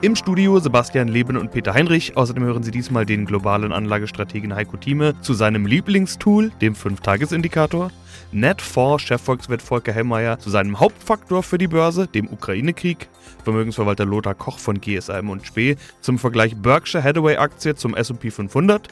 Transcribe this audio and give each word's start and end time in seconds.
Im 0.00 0.14
Studio 0.14 0.60
Sebastian 0.60 1.08
Leben 1.08 1.36
und 1.36 1.50
Peter 1.50 1.74
Heinrich. 1.74 2.16
Außerdem 2.16 2.44
hören 2.44 2.62
Sie 2.62 2.70
diesmal 2.70 3.04
den 3.04 3.26
globalen 3.26 3.72
Anlagestrategen 3.72 4.54
Heiko 4.54 4.76
Thieme 4.76 5.20
zu 5.22 5.34
seinem 5.34 5.66
Lieblingstool, 5.66 6.52
dem 6.60 6.74
5-Tages-Indikator. 6.74 7.90
Net4-Chefvolkswirt 8.32 9.60
Volker 9.60 9.92
Hellmeier 9.92 10.38
zu 10.38 10.50
seinem 10.50 10.78
Hauptfaktor 10.78 11.42
für 11.42 11.58
die 11.58 11.66
Börse, 11.66 12.06
dem 12.06 12.28
Ukraine-Krieg. 12.28 13.08
Vermögensverwalter 13.42 14.04
Lothar 14.04 14.36
Koch 14.36 14.60
von 14.60 14.80
GSM 14.80 15.28
und 15.28 15.44
Spee 15.44 15.74
zum 16.00 16.20
Vergleich 16.20 16.54
Berkshire 16.54 17.02
Hathaway-Aktie 17.02 17.74
zum 17.74 17.96
S&P 17.96 18.30
500. 18.30 18.86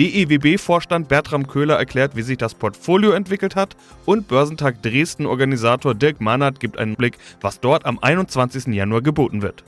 DEWB-Vorstand 0.00 1.06
Bertram 1.06 1.46
Köhler 1.46 1.76
erklärt, 1.76 2.16
wie 2.16 2.22
sich 2.22 2.38
das 2.38 2.54
Portfolio 2.54 3.12
entwickelt 3.12 3.54
hat 3.54 3.76
und 4.04 4.26
Börsentag 4.26 4.82
Dresden-Organisator 4.82 5.94
Dirk 5.94 6.20
Mannert 6.20 6.58
gibt 6.58 6.76
einen 6.76 6.96
Blick, 6.96 7.18
was 7.40 7.60
dort 7.60 7.86
am 7.86 8.00
21. 8.00 8.74
Januar 8.74 9.02
geboten 9.02 9.42
wird. 9.42 9.62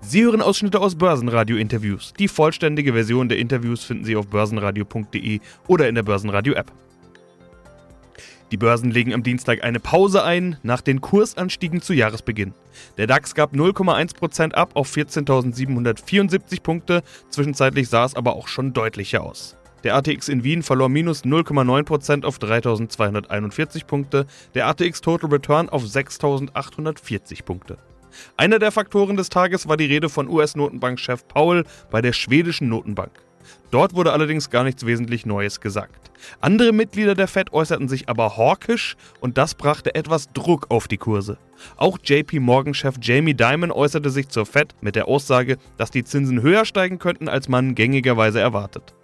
Sie 0.00 0.22
hören 0.24 0.42
Ausschnitte 0.42 0.80
aus 0.80 0.96
Börsenradio-Interviews. 0.96 2.12
Die 2.18 2.28
vollständige 2.28 2.92
Version 2.92 3.28
der 3.28 3.38
Interviews 3.38 3.84
finden 3.84 4.04
Sie 4.04 4.16
auf 4.16 4.26
börsenradio.de 4.28 5.40
oder 5.66 5.88
in 5.88 5.94
der 5.94 6.02
Börsenradio-App. 6.02 6.70
Die 8.50 8.56
Börsen 8.56 8.90
legen 8.90 9.12
am 9.12 9.22
Dienstag 9.22 9.64
eine 9.64 9.80
Pause 9.80 10.22
ein 10.22 10.58
nach 10.62 10.80
den 10.80 11.00
Kursanstiegen 11.00 11.80
zu 11.80 11.92
Jahresbeginn. 11.92 12.54
Der 12.98 13.06
DAX 13.06 13.34
gab 13.34 13.52
0,1% 13.52 14.52
ab 14.52 14.72
auf 14.74 14.94
14.774 14.94 16.62
Punkte, 16.62 17.02
zwischenzeitlich 17.30 17.88
sah 17.88 18.04
es 18.04 18.14
aber 18.14 18.36
auch 18.36 18.46
schon 18.46 18.72
deutlicher 18.72 19.22
aus. 19.22 19.56
Der 19.82 19.96
ATX 19.96 20.28
in 20.28 20.44
Wien 20.44 20.62
verlor 20.62 20.88
minus 20.88 21.24
0,9% 21.24 22.24
auf 22.24 22.38
3.241 22.38 23.86
Punkte, 23.86 24.26
der 24.54 24.66
ATX 24.68 25.00
Total 25.00 25.30
Return 25.30 25.68
auf 25.68 25.82
6.840 25.82 27.44
Punkte. 27.44 27.78
Einer 28.36 28.58
der 28.58 28.72
Faktoren 28.72 29.16
des 29.16 29.28
Tages 29.28 29.68
war 29.68 29.76
die 29.76 29.86
Rede 29.86 30.08
von 30.08 30.28
US-Notenbankchef 30.28 31.26
Paul 31.28 31.64
bei 31.90 32.00
der 32.00 32.12
schwedischen 32.12 32.68
Notenbank. 32.68 33.12
Dort 33.70 33.94
wurde 33.94 34.12
allerdings 34.12 34.50
gar 34.50 34.64
nichts 34.64 34.86
wesentlich 34.86 35.26
Neues 35.26 35.60
gesagt. 35.60 36.10
Andere 36.40 36.72
Mitglieder 36.72 37.14
der 37.14 37.28
Fed 37.28 37.52
äußerten 37.52 37.88
sich 37.88 38.08
aber 38.08 38.36
hawkisch 38.36 38.96
und 39.20 39.36
das 39.36 39.54
brachte 39.54 39.94
etwas 39.94 40.32
Druck 40.32 40.66
auf 40.70 40.88
die 40.88 40.96
Kurse. 40.96 41.38
Auch 41.76 41.98
JP 42.02 42.40
Morgan-Chef 42.40 42.96
Jamie 43.00 43.34
Dimon 43.34 43.70
äußerte 43.70 44.10
sich 44.10 44.28
zur 44.28 44.46
Fed 44.46 44.74
mit 44.80 44.96
der 44.96 45.08
Aussage, 45.08 45.58
dass 45.76 45.90
die 45.90 46.04
Zinsen 46.04 46.42
höher 46.42 46.64
steigen 46.64 46.98
könnten, 46.98 47.28
als 47.28 47.48
man 47.48 47.74
gängigerweise 47.74 48.40
erwartet. 48.40 48.94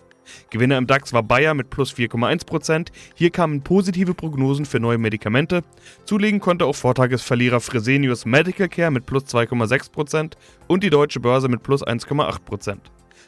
Gewinner 0.51 0.79
im 0.79 0.87
DAX 0.87 1.13
war 1.13 1.23
Bayer 1.23 1.55
mit 1.55 1.71
plus 1.71 1.93
4,1%. 1.93 2.89
Hier 3.15 3.31
kamen 3.31 3.63
positive 3.63 4.15
Prognosen 4.15 4.65
für 4.65 4.81
neue 4.81 4.99
Medikamente. 4.99 5.63
Zulegen 6.05 6.41
konnte 6.41 6.67
auch 6.67 6.77
Vortagesverlierer 6.77 7.61
Fresenius 7.61 8.27
Medical 8.27 8.69
Care 8.69 8.91
mit 8.91 9.07
plus 9.07 9.25
2,6% 9.25 10.33
und 10.67 10.83
die 10.83 10.91
Deutsche 10.91 11.21
Börse 11.21 11.49
mit 11.49 11.63
plus 11.63 11.87
1,8%. 11.87 12.79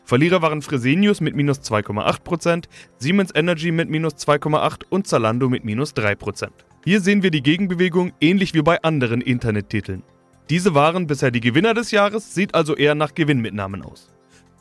Verlierer 0.04 0.42
waren 0.42 0.62
Fresenius 0.62 1.20
mit 1.20 1.36
minus 1.36 1.60
2,8%, 1.60 2.64
Siemens 2.98 3.32
Energy 3.34 3.70
mit 3.70 3.88
minus 3.88 4.14
2,8% 4.14 4.82
und 4.90 5.06
Zalando 5.06 5.48
mit 5.48 5.64
minus 5.64 5.94
3%. 5.94 6.48
Hier 6.84 7.00
sehen 7.00 7.22
wir 7.22 7.30
die 7.30 7.42
Gegenbewegung 7.42 8.12
ähnlich 8.20 8.54
wie 8.54 8.62
bei 8.62 8.82
anderen 8.82 9.20
Internettiteln. 9.20 10.02
Diese 10.50 10.74
waren 10.74 11.06
bisher 11.06 11.30
die 11.30 11.40
Gewinner 11.40 11.74
des 11.74 11.92
Jahres, 11.92 12.34
sieht 12.34 12.54
also 12.54 12.74
eher 12.74 12.94
nach 12.94 13.14
Gewinnmitnahmen 13.14 13.82
aus. 13.82 14.08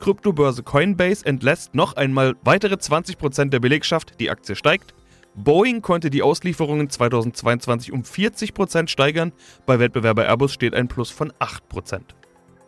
Kryptobörse 0.02 0.64
Coinbase 0.64 1.24
entlässt 1.24 1.76
noch 1.76 1.94
einmal 1.94 2.34
weitere 2.42 2.74
20% 2.74 3.50
der 3.50 3.60
Belegschaft, 3.60 4.18
die 4.18 4.30
Aktie 4.30 4.56
steigt. 4.56 4.94
Boeing 5.36 5.80
konnte 5.80 6.10
die 6.10 6.22
Auslieferungen 6.22 6.90
2022 6.90 7.92
um 7.92 8.02
40% 8.02 8.88
steigern, 8.88 9.32
bei 9.64 9.78
Wettbewerber 9.78 10.26
Airbus 10.26 10.52
steht 10.52 10.74
ein 10.74 10.88
Plus 10.88 11.10
von 11.12 11.32
8%. 11.38 12.00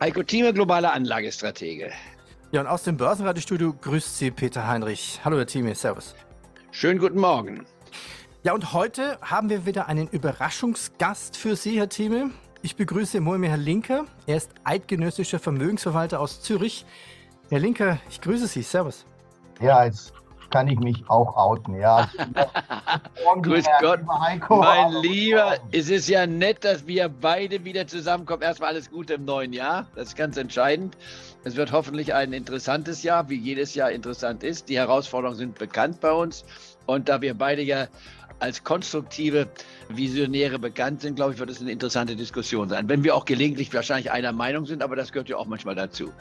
Heiko 0.01 0.23
Thieme, 0.23 0.53
globaler 0.53 0.93
Anlagestratege. 0.93 1.91
Ja, 2.53 2.61
und 2.61 2.67
aus 2.67 2.83
dem 2.83 2.95
Börsenradiostudio 2.95 3.73
grüßt 3.73 4.17
Sie 4.17 4.31
Peter 4.31 4.65
Heinrich. 4.65 5.19
Hallo, 5.25 5.35
Herr 5.35 5.45
Thieme, 5.45 5.75
Servus. 5.75 6.15
Schönen 6.71 6.99
guten 6.99 7.19
Morgen. 7.19 7.65
Ja, 8.43 8.53
und 8.53 8.71
heute 8.71 9.19
haben 9.21 9.49
wir 9.49 9.65
wieder 9.65 9.89
einen 9.89 10.07
Überraschungsgast 10.07 11.35
für 11.35 11.57
Sie, 11.57 11.77
Herr 11.77 11.89
Thieme. 11.89 12.31
Ich 12.61 12.77
begrüße 12.77 13.19
Moimir 13.19 13.49
Herr 13.49 13.57
Linker. 13.57 14.05
Er 14.25 14.37
ist 14.37 14.51
eidgenössischer 14.63 15.39
Vermögensverwalter 15.39 16.21
aus 16.21 16.41
Zürich. 16.41 16.85
Herr 17.49 17.59
Linker, 17.59 17.99
ich 18.09 18.19
grüße 18.21 18.47
Sie. 18.47 18.63
Servus. 18.63 19.05
Ja, 19.61 19.85
jetzt 19.85 20.13
kann 20.49 20.67
ich 20.67 20.79
mich 20.79 21.03
auch 21.09 21.35
outen. 21.35 21.75
Ja. 21.79 22.09
Grüß 23.41 23.65
Gott, 23.81 23.99
Heiko, 24.19 24.57
mein 24.57 24.93
Lieber. 25.01 25.57
Es 25.71 25.89
ist 25.89 26.09
ja 26.09 26.25
nett, 26.25 26.63
dass 26.63 26.87
wir 26.87 27.07
beide 27.07 27.63
wieder 27.63 27.85
zusammenkommen. 27.85 28.41
Erstmal 28.41 28.69
alles 28.69 28.89
Gute 28.89 29.15
im 29.15 29.25
neuen 29.25 29.53
Jahr. 29.53 29.85
Das 29.95 30.09
ist 30.09 30.15
ganz 30.15 30.37
entscheidend. 30.37 30.97
Es 31.43 31.55
wird 31.55 31.71
hoffentlich 31.71 32.13
ein 32.15 32.33
interessantes 32.33 33.03
Jahr, 33.03 33.29
wie 33.29 33.37
jedes 33.37 33.75
Jahr 33.75 33.91
interessant 33.91 34.43
ist. 34.43 34.67
Die 34.69 34.77
Herausforderungen 34.77 35.37
sind 35.37 35.59
bekannt 35.59 36.01
bei 36.01 36.11
uns. 36.11 36.45
Und 36.87 37.09
da 37.09 37.21
wir 37.21 37.35
beide 37.35 37.61
ja 37.61 37.87
als 38.39 38.63
konstruktive 38.63 39.47
Visionäre 39.89 40.59
bekannt 40.59 41.01
sind, 41.01 41.15
glaube 41.15 41.33
ich, 41.33 41.39
wird 41.39 41.49
es 41.49 41.61
eine 41.61 41.71
interessante 41.71 42.15
Diskussion 42.15 42.69
sein. 42.69 42.89
Wenn 42.89 43.03
wir 43.03 43.15
auch 43.15 43.25
gelegentlich 43.25 43.73
wahrscheinlich 43.73 44.11
einer 44.11 44.31
Meinung 44.31 44.65
sind, 44.65 44.83
aber 44.83 44.95
das 44.95 45.11
gehört 45.11 45.29
ja 45.29 45.37
auch 45.37 45.45
manchmal 45.45 45.75
dazu. 45.75 46.11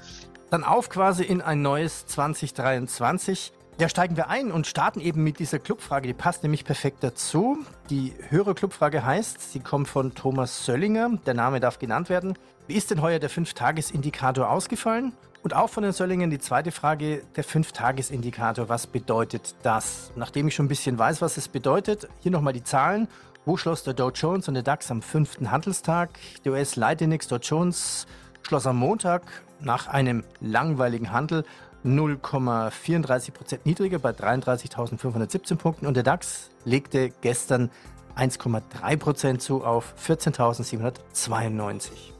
Dann 0.51 0.65
auf 0.65 0.89
quasi 0.89 1.25
in 1.25 1.41
ein 1.41 1.63
neues 1.63 2.07
2023. 2.07 3.53
Ja, 3.81 3.89
steigen 3.89 4.17
wir 4.17 4.29
ein 4.29 4.53
und 4.53 4.69
starten 4.69 5.01
eben 5.01 5.25
mit 5.25 5.41
dieser 5.41 5.59
Clubfrage. 5.59 6.07
Die 6.07 6.15
passt 6.15 6.45
nämlich 6.45 6.65
perfekt 6.65 6.99
dazu. 7.03 7.59
Die 7.91 8.13
höhere 8.29 8.55
Clubfrage 8.55 9.05
heißt, 9.05 9.53
sie 9.53 9.59
kommt 9.59 9.89
von 9.89 10.15
Thomas 10.15 10.65
Söllinger. 10.65 11.19
Der 11.27 11.35
Name 11.35 11.59
darf 11.59 11.81
genannt 11.81 12.09
werden. 12.09 12.39
Wie 12.69 12.75
ist 12.75 12.93
denn 12.93 13.03
heuer 13.03 13.19
der 13.19 13.31
5-Tages-Indikator 13.31 14.49
ausgefallen? 14.49 15.13
Und 15.45 15.55
auch 15.55 15.69
von 15.69 15.83
den 15.83 15.93
Söllingen 15.93 16.31
die 16.31 16.39
zweite 16.39 16.73
Frage, 16.73 17.23
der 17.37 17.45
5-Tages-Indikator, 17.45 18.71
was 18.71 18.87
bedeutet 18.87 19.55
das? 19.63 20.11
Nachdem 20.17 20.49
ich 20.49 20.55
schon 20.55 20.65
ein 20.65 20.71
bisschen 20.71 20.99
weiß, 20.99 21.21
was 21.21 21.37
es 21.37 21.49
bedeutet, 21.49 22.09
hier 22.21 22.33
nochmal 22.33 22.55
die 22.55 22.65
Zahlen. 22.65 23.09
Wo 23.45 23.59
schloss 23.59 23.85
der 23.85 23.93
Dow 23.93 24.09
Jones 24.09 24.49
und 24.49 24.55
der 24.55 24.63
DAX 24.63 24.91
am 24.91 25.03
fünften 25.03 25.51
Handelstag? 25.51 26.19
Der 26.47 26.53
US 26.53 26.77
Light 26.77 27.03
Index 27.03 27.29
Dow 27.29 27.37
Jones 27.37 28.07
schloss 28.41 28.67
am 28.67 28.79
Montag 28.79 29.25
nach 29.61 29.87
einem 29.87 30.25
langweiligen 30.41 31.13
Handel 31.13 31.45
0,34% 31.85 33.59
niedriger 33.65 33.99
bei 33.99 34.13
33.517 34.13 35.57
Punkten 35.57 35.87
und 35.87 35.93
der 35.93 36.05
DAX 36.05 36.49
legte 36.65 37.11
gestern 37.21 37.71
1,3% 38.17 39.41
zu 39.41 39.63
auf 39.63 39.93
14.792. 40.03 42.14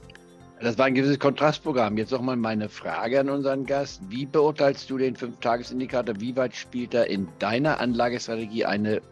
Das 0.61 0.79
war 0.79 0.87
ein 0.87 0.95
gewisses 0.95 1.19
Kontrastprogramm. 1.19 1.99
Jetzt 1.99 2.13
nochmal 2.13 2.37
meine 2.37 2.69
Frage 2.69 3.21
an 3.21 3.29
unseren 3.29 3.67
Gast. 3.67 4.01
Wie 4.09 4.25
beurteilst 4.25 4.89
du 4.89 4.99
den 4.99 5.17
5-Tages-Indikator? 5.17 6.21
Wie 6.21 6.37
weit 6.37 6.55
spielt 6.55 6.95
er 6.95 7.09
in 7.09 7.29
deiner 7.39 7.81
Anlagestrategie 7.81 8.65
eine 8.65 9.03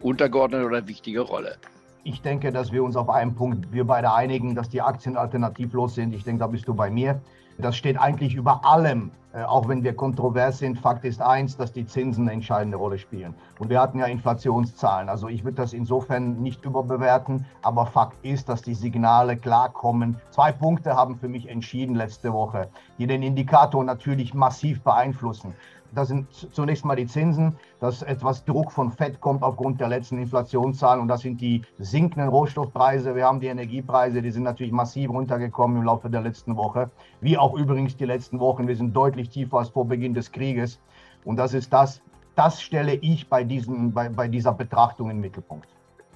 untergeordnete 0.00 0.64
oder 0.64 0.86
wichtige 0.86 1.20
Rolle? 1.20 1.56
Ich 2.04 2.22
denke, 2.22 2.50
dass 2.50 2.72
wir 2.72 2.82
uns 2.82 2.96
auf 2.96 3.08
einen 3.10 3.34
Punkt, 3.34 3.72
wir 3.72 3.84
beide 3.84 4.12
einigen, 4.12 4.54
dass 4.54 4.68
die 4.68 4.80
Aktien 4.80 5.16
alternativlos 5.16 5.94
sind. 5.96 6.14
Ich 6.14 6.24
denke, 6.24 6.40
da 6.40 6.46
bist 6.46 6.66
du 6.66 6.74
bei 6.74 6.90
mir. 6.90 7.20
Das 7.58 7.76
steht 7.76 7.98
eigentlich 7.98 8.34
über 8.34 8.64
allem, 8.64 9.10
äh, 9.32 9.42
auch 9.42 9.68
wenn 9.68 9.82
wir 9.82 9.94
kontrovers 9.94 10.58
sind. 10.58 10.78
Fakt 10.78 11.04
ist 11.04 11.20
eins, 11.20 11.56
dass 11.56 11.72
die 11.72 11.86
Zinsen 11.86 12.24
eine 12.24 12.32
entscheidende 12.32 12.76
Rolle 12.76 12.98
spielen. 12.98 13.34
Und 13.58 13.70
wir 13.70 13.80
hatten 13.80 13.98
ja 13.98 14.06
Inflationszahlen. 14.06 15.08
Also 15.08 15.28
ich 15.28 15.44
würde 15.44 15.56
das 15.56 15.72
insofern 15.72 16.42
nicht 16.42 16.64
überbewerten, 16.64 17.46
aber 17.62 17.86
Fakt 17.86 18.24
ist, 18.24 18.48
dass 18.48 18.62
die 18.62 18.74
Signale 18.74 19.36
klar 19.36 19.68
kommen. 19.68 20.20
Zwei 20.30 20.52
Punkte 20.52 20.96
haben 20.96 21.16
für 21.16 21.28
mich 21.28 21.48
entschieden 21.48 21.94
letzte 21.94 22.32
Woche, 22.32 22.68
die 22.98 23.06
den 23.06 23.22
Indikator 23.22 23.84
natürlich 23.84 24.34
massiv 24.34 24.82
beeinflussen. 24.82 25.54
Das 25.94 26.08
sind 26.08 26.26
zunächst 26.52 26.84
mal 26.86 26.96
die 26.96 27.06
Zinsen, 27.06 27.56
dass 27.78 28.02
etwas 28.02 28.44
Druck 28.44 28.72
von 28.72 28.90
Fett 28.90 29.20
kommt 29.20 29.42
aufgrund 29.42 29.80
der 29.80 29.88
letzten 29.88 30.18
Inflationszahlen 30.18 31.02
und 31.02 31.08
das 31.08 31.20
sind 31.20 31.40
die 31.40 31.62
sinkenden 31.78 32.30
Rohstoffpreise. 32.30 33.14
Wir 33.14 33.26
haben 33.26 33.40
die 33.40 33.48
Energiepreise, 33.48 34.22
die 34.22 34.30
sind 34.30 34.44
natürlich 34.44 34.72
massiv 34.72 35.10
runtergekommen 35.10 35.76
im 35.76 35.84
Laufe 35.84 36.08
der 36.08 36.22
letzten 36.22 36.56
Woche, 36.56 36.90
wie 37.20 37.36
auch 37.36 37.54
übrigens 37.54 37.96
die 37.96 38.06
letzten 38.06 38.40
Wochen. 38.40 38.68
Wir 38.68 38.76
sind 38.76 38.96
deutlich 38.96 39.28
tiefer 39.28 39.58
als 39.58 39.68
vor 39.68 39.86
Beginn 39.86 40.14
des 40.14 40.32
Krieges 40.32 40.80
und 41.24 41.36
das 41.36 41.52
ist 41.52 41.72
das, 41.72 42.00
das 42.36 42.62
stelle 42.62 42.94
ich 42.94 43.28
bei, 43.28 43.44
diesen, 43.44 43.92
bei, 43.92 44.08
bei 44.08 44.28
dieser 44.28 44.52
Betrachtung 44.52 45.10
im 45.10 45.20
Mittelpunkt. 45.20 45.68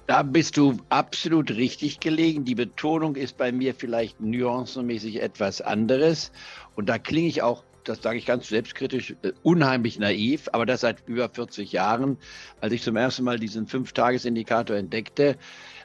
Da 0.07 0.23
bist 0.23 0.55
du 0.55 0.77
absolut 0.87 1.51
richtig 1.51 1.99
gelegen. 1.99 2.45
Die 2.45 2.55
Betonung 2.55 3.17
ist 3.17 3.37
bei 3.37 3.51
mir 3.51 3.75
vielleicht 3.75 4.21
nuancenmäßig 4.21 5.21
etwas 5.21 5.59
anderes. 5.59 6.31
Und 6.77 6.87
da 6.87 6.97
klinge 6.97 7.27
ich 7.27 7.41
auch 7.41 7.65
das 7.87 8.01
sage 8.01 8.17
ich 8.17 8.25
ganz 8.25 8.47
selbstkritisch, 8.49 9.15
äh, 9.21 9.31
unheimlich 9.43 9.99
naiv, 9.99 10.49
aber 10.51 10.65
das 10.65 10.81
seit 10.81 11.07
über 11.07 11.29
40 11.29 11.71
Jahren, 11.71 12.17
als 12.61 12.73
ich 12.73 12.83
zum 12.83 12.95
ersten 12.95 13.23
Mal 13.23 13.39
diesen 13.39 13.67
Fünf-Tages-Indikator 13.67 14.75
entdeckte. 14.75 15.37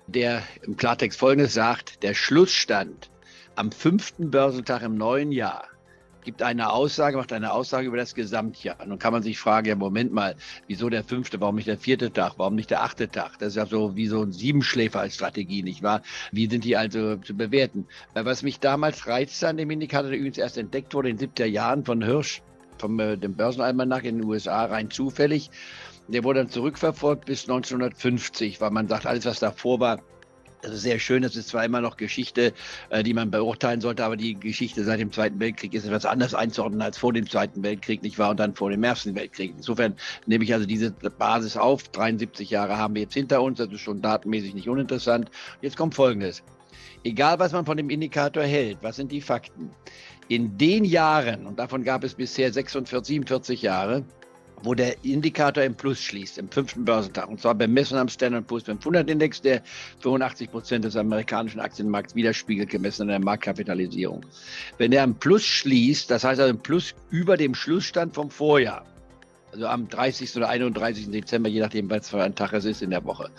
der 0.08 0.42
im 0.62 0.76
Klartext 0.76 1.18
Folgendes 1.18 1.54
sagt, 1.54 2.02
der 2.02 2.14
Schlussstand 2.14 3.08
am 3.54 3.70
fünften 3.70 4.32
Börsentag 4.32 4.82
im 4.82 4.96
neuen 4.96 5.30
Jahr 5.30 5.68
gibt 6.24 6.42
eine 6.42 6.72
Aussage, 6.72 7.16
macht 7.16 7.32
eine 7.32 7.52
Aussage 7.52 7.86
über 7.86 7.96
das 7.96 8.14
Gesamtjahr. 8.14 8.76
Nun 8.86 8.98
kann 8.98 9.12
man 9.12 9.22
sich 9.22 9.38
fragen, 9.38 9.68
ja, 9.68 9.74
Moment 9.74 10.12
mal, 10.12 10.36
wieso 10.66 10.88
der 10.88 11.04
fünfte, 11.04 11.40
warum 11.40 11.56
nicht 11.56 11.68
der 11.68 11.78
vierte 11.78 12.12
Tag, 12.12 12.34
warum 12.36 12.54
nicht 12.54 12.70
der 12.70 12.82
achte 12.82 13.08
Tag? 13.08 13.38
Das 13.38 13.48
ist 13.50 13.56
ja 13.56 13.66
so 13.66 13.96
wie 13.96 14.06
so 14.06 14.22
ein 14.22 14.32
Siebenschläfer 14.32 15.00
als 15.00 15.14
Strategie, 15.14 15.62
nicht 15.62 15.82
wahr? 15.82 16.02
Wie 16.30 16.48
sind 16.48 16.64
die 16.64 16.76
also 16.76 17.16
zu 17.16 17.36
bewerten? 17.36 17.86
Was 18.14 18.42
mich 18.42 18.60
damals 18.60 19.06
reizte 19.06 19.48
an 19.48 19.56
dem 19.56 19.70
Indikator, 19.70 20.10
der 20.10 20.18
übrigens 20.18 20.38
erst 20.38 20.58
entdeckt 20.58 20.94
wurde 20.94 21.10
in 21.10 21.16
den 21.16 21.30
70er 21.30 21.46
Jahren 21.46 21.84
von 21.84 22.02
Hirsch, 22.02 22.42
vom 22.78 22.98
äh, 22.98 23.16
dem 23.16 23.34
Börsenalmanach 23.34 24.02
in 24.02 24.18
den 24.18 24.24
USA, 24.24 24.64
rein 24.64 24.90
zufällig. 24.90 25.50
Der 26.08 26.24
wurde 26.24 26.40
dann 26.40 26.48
zurückverfolgt 26.48 27.26
bis 27.26 27.42
1950, 27.42 28.60
weil 28.60 28.70
man 28.70 28.88
sagt, 28.88 29.06
alles, 29.06 29.24
was 29.24 29.38
davor 29.38 29.80
war, 29.80 30.00
das 30.62 30.72
ist 30.72 30.82
sehr 30.82 30.98
schön. 30.98 31.22
Das 31.22 31.36
ist 31.36 31.48
zwar 31.48 31.64
immer 31.64 31.80
noch 31.80 31.96
Geschichte, 31.96 32.54
äh, 32.90 33.02
die 33.02 33.12
man 33.12 33.30
beurteilen 33.30 33.80
sollte, 33.80 34.04
aber 34.04 34.16
die 34.16 34.38
Geschichte 34.38 34.84
seit 34.84 35.00
dem 35.00 35.12
Zweiten 35.12 35.38
Weltkrieg 35.40 35.74
ist 35.74 35.84
etwas 35.84 36.06
anders 36.06 36.34
einzuordnen 36.34 36.80
als 36.80 36.98
vor 36.98 37.12
dem 37.12 37.28
Zweiten 37.28 37.62
Weltkrieg, 37.62 38.02
nicht 38.02 38.18
wahr? 38.18 38.30
Und 38.30 38.40
dann 38.40 38.54
vor 38.54 38.70
dem 38.70 38.82
Ersten 38.82 39.14
Weltkrieg. 39.14 39.52
Insofern 39.56 39.94
nehme 40.26 40.44
ich 40.44 40.54
also 40.54 40.64
diese 40.64 40.92
Basis 40.92 41.56
auf. 41.56 41.82
73 41.88 42.48
Jahre 42.48 42.78
haben 42.78 42.94
wir 42.94 43.02
jetzt 43.02 43.14
hinter 43.14 43.42
uns. 43.42 43.58
Das 43.58 43.68
ist 43.68 43.80
schon 43.80 44.00
datenmäßig 44.00 44.54
nicht 44.54 44.68
uninteressant. 44.68 45.30
Jetzt 45.60 45.76
kommt 45.76 45.94
Folgendes. 45.94 46.42
Egal, 47.04 47.40
was 47.40 47.52
man 47.52 47.66
von 47.66 47.76
dem 47.76 47.90
Indikator 47.90 48.44
hält, 48.44 48.78
was 48.82 48.96
sind 48.96 49.10
die 49.10 49.20
Fakten? 49.20 49.70
In 50.28 50.56
den 50.56 50.84
Jahren, 50.84 51.46
und 51.46 51.58
davon 51.58 51.82
gab 51.82 52.04
es 52.04 52.14
bisher 52.14 52.52
46, 52.52 53.06
47 53.06 53.62
Jahre, 53.62 54.04
wo 54.62 54.74
der 54.74 55.04
Indikator 55.04 55.62
im 55.64 55.74
Plus 55.74 56.00
schließt, 56.00 56.38
im 56.38 56.48
fünften 56.48 56.84
Börsentag. 56.84 57.28
Und 57.28 57.40
zwar 57.40 57.54
bemessen 57.54 57.98
am 57.98 58.08
Standard 58.08 58.46
Poor's 58.46 58.64
500 58.64 59.08
Index, 59.08 59.40
der 59.40 59.62
85 60.00 60.50
Prozent 60.50 60.84
des 60.84 60.96
amerikanischen 60.96 61.60
Aktienmarkts 61.60 62.14
widerspiegelt, 62.14 62.70
gemessen 62.70 63.02
an 63.02 63.08
der 63.08 63.20
Marktkapitalisierung. 63.20 64.24
Wenn 64.78 64.92
er 64.92 65.04
im 65.04 65.14
Plus 65.14 65.44
schließt, 65.44 66.10
das 66.10 66.24
heißt 66.24 66.40
also 66.40 66.50
im 66.50 66.60
Plus 66.60 66.94
über 67.10 67.36
dem 67.36 67.54
Schlussstand 67.54 68.14
vom 68.14 68.30
Vorjahr, 68.30 68.84
also 69.52 69.66
am 69.66 69.88
30. 69.88 70.36
oder 70.36 70.48
31. 70.48 71.10
Dezember, 71.10 71.48
je 71.48 71.60
nachdem, 71.60 71.90
was 71.90 72.08
für 72.08 72.22
ein 72.22 72.34
Tag 72.34 72.52
es 72.52 72.64
ist 72.64 72.82
in 72.82 72.90
der 72.90 73.04
Woche, 73.04 73.30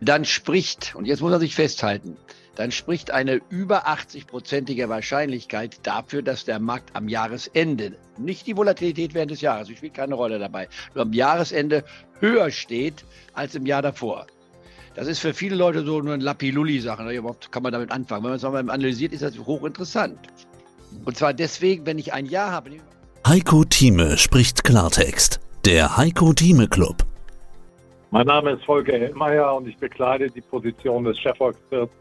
dann 0.00 0.24
spricht, 0.24 0.94
und 0.94 1.06
jetzt 1.06 1.20
muss 1.20 1.32
er 1.32 1.40
sich 1.40 1.54
festhalten, 1.54 2.16
dann 2.58 2.72
spricht 2.72 3.12
eine 3.12 3.40
über 3.50 3.86
80-prozentige 3.86 4.88
Wahrscheinlichkeit 4.88 5.78
dafür, 5.84 6.22
dass 6.22 6.44
der 6.44 6.58
Markt 6.58 6.90
am 6.96 7.08
Jahresende, 7.08 7.92
nicht 8.18 8.48
die 8.48 8.56
Volatilität 8.56 9.14
während 9.14 9.30
des 9.30 9.42
Jahres, 9.42 9.68
die 9.68 9.76
spielt 9.76 9.94
keine 9.94 10.16
Rolle 10.16 10.40
dabei, 10.40 10.68
nur 10.92 11.02
am 11.02 11.12
Jahresende 11.12 11.84
höher 12.18 12.50
steht 12.50 13.04
als 13.34 13.54
im 13.54 13.64
Jahr 13.64 13.82
davor. 13.82 14.26
Das 14.96 15.06
ist 15.06 15.20
für 15.20 15.34
viele 15.34 15.54
Leute 15.54 15.84
so 15.84 16.00
nur 16.00 16.14
ein 16.14 16.20
Lapilulli-Sache. 16.20 17.04
Ne? 17.04 17.12
Überhaupt 17.12 17.52
kann 17.52 17.62
man 17.62 17.70
damit 17.70 17.92
anfangen. 17.92 18.24
Wenn 18.24 18.30
man 18.30 18.38
es 18.38 18.42
mal 18.42 18.70
analysiert, 18.74 19.12
ist 19.12 19.22
das 19.22 19.38
hochinteressant. 19.38 20.18
Und 21.04 21.16
zwar 21.16 21.32
deswegen, 21.32 21.86
wenn 21.86 22.00
ich 22.00 22.12
ein 22.12 22.26
Jahr 22.26 22.50
habe. 22.50 22.70
Heiko 23.24 23.62
Thieme 23.62 24.18
spricht 24.18 24.64
Klartext. 24.64 25.38
Der 25.64 25.96
Heiko 25.96 26.32
Thieme 26.32 26.66
Club. 26.66 27.04
Mein 28.10 28.26
Name 28.26 28.52
ist 28.52 28.64
Volker 28.64 28.94
Hellmeier 28.94 29.54
und 29.54 29.68
ich 29.68 29.76
bekleide 29.76 30.28
die 30.28 30.40
Position 30.40 31.04
des 31.04 31.16
Chefvolkswirts 31.20 31.92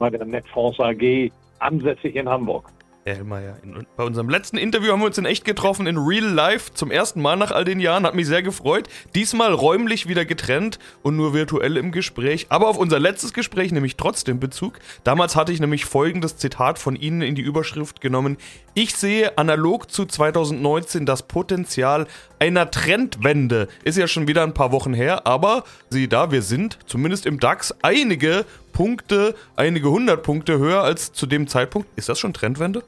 bei 0.00 0.10
der 0.10 0.24
Netfonds 0.24 0.80
AG 0.80 1.30
ansässig 1.60 2.16
in 2.16 2.28
Hamburg. 2.28 2.72
Herr 3.04 3.16
Hellmeier, 3.16 3.56
bei 3.96 4.04
unserem 4.04 4.28
letzten 4.28 4.58
Interview 4.58 4.92
haben 4.92 5.00
wir 5.00 5.06
uns 5.06 5.16
in 5.16 5.24
echt 5.24 5.46
getroffen, 5.46 5.86
in 5.86 5.96
Real 5.96 6.24
Life, 6.24 6.74
zum 6.74 6.90
ersten 6.90 7.22
Mal 7.22 7.36
nach 7.36 7.50
all 7.50 7.64
den 7.64 7.80
Jahren, 7.80 8.04
hat 8.04 8.14
mich 8.14 8.26
sehr 8.26 8.42
gefreut. 8.42 8.88
Diesmal 9.14 9.54
räumlich 9.54 10.06
wieder 10.06 10.26
getrennt 10.26 10.78
und 11.02 11.16
nur 11.16 11.32
virtuell 11.32 11.78
im 11.78 11.92
Gespräch, 11.92 12.46
aber 12.50 12.68
auf 12.68 12.76
unser 12.76 12.98
letztes 12.98 13.32
Gespräch 13.32 13.72
nämlich 13.72 13.96
trotzdem 13.96 14.38
Bezug. 14.38 14.78
Damals 15.02 15.34
hatte 15.34 15.50
ich 15.50 15.60
nämlich 15.60 15.86
folgendes 15.86 16.36
Zitat 16.36 16.78
von 16.78 16.94
Ihnen 16.94 17.22
in 17.22 17.34
die 17.34 17.42
Überschrift 17.42 18.02
genommen. 18.02 18.36
Ich 18.74 18.94
sehe 18.94 19.38
analog 19.38 19.90
zu 19.90 20.04
2019 20.04 21.06
das 21.06 21.22
Potenzial 21.22 22.06
einer 22.38 22.70
Trendwende. 22.70 23.68
Ist 23.82 23.96
ja 23.96 24.08
schon 24.08 24.28
wieder 24.28 24.42
ein 24.42 24.54
paar 24.54 24.72
Wochen 24.72 24.92
her, 24.92 25.26
aber 25.26 25.64
sieh 25.88 26.06
da, 26.06 26.32
wir 26.32 26.42
sind 26.42 26.78
zumindest 26.84 27.24
im 27.24 27.40
DAX 27.40 27.74
einige 27.80 28.44
Punkte, 28.72 29.34
einige 29.56 29.90
hundert 29.90 30.22
Punkte 30.22 30.58
höher 30.58 30.82
als 30.82 31.12
zu 31.12 31.26
dem 31.26 31.46
Zeitpunkt. 31.46 31.88
Ist 31.96 32.08
das 32.08 32.18
schon 32.18 32.32
Trendwende? 32.32 32.82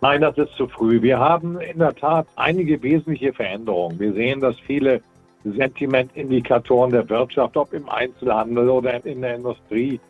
Nein, 0.00 0.22
das 0.22 0.36
ist 0.38 0.52
zu 0.56 0.66
früh. 0.66 1.02
Wir 1.02 1.18
haben 1.18 1.60
in 1.60 1.78
der 1.78 1.94
Tat 1.94 2.26
einige 2.36 2.82
wesentliche 2.82 3.32
Veränderungen. 3.32 3.98
Wir 4.00 4.12
sehen, 4.14 4.40
dass 4.40 4.58
viele 4.60 5.02
Sentimentindikatoren 5.44 6.90
der 6.90 7.08
Wirtschaft, 7.08 7.56
ob 7.56 7.72
im 7.72 7.88
Einzelhandel 7.88 8.68
oder 8.68 9.04
in 9.04 9.20
der 9.20 9.36
Industrie, 9.36 10.00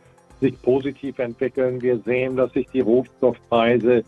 sich 0.40 0.60
positiv 0.62 1.18
entwickeln. 1.18 1.82
Wir 1.82 1.98
sehen, 2.00 2.36
dass 2.36 2.52
sich 2.52 2.66
die 2.72 2.80
Rohstoffpreise 2.80 4.04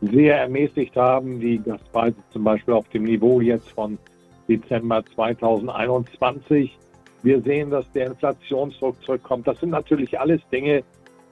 sehr 0.00 0.38
ermäßigt 0.38 0.94
haben. 0.96 1.40
Die 1.40 1.58
Gaspreise 1.58 2.16
zum 2.32 2.44
Beispiel 2.44 2.74
auf 2.74 2.88
dem 2.90 3.04
Niveau 3.04 3.40
jetzt 3.40 3.70
von 3.70 3.98
Dezember 4.48 5.02
2021. 5.14 6.78
Wir 7.22 7.40
sehen, 7.42 7.70
dass 7.70 7.90
der 7.92 8.06
Inflationsdruck 8.06 9.02
zurückkommt. 9.02 9.46
Das 9.46 9.58
sind 9.60 9.70
natürlich 9.70 10.18
alles 10.18 10.40
Dinge, 10.50 10.84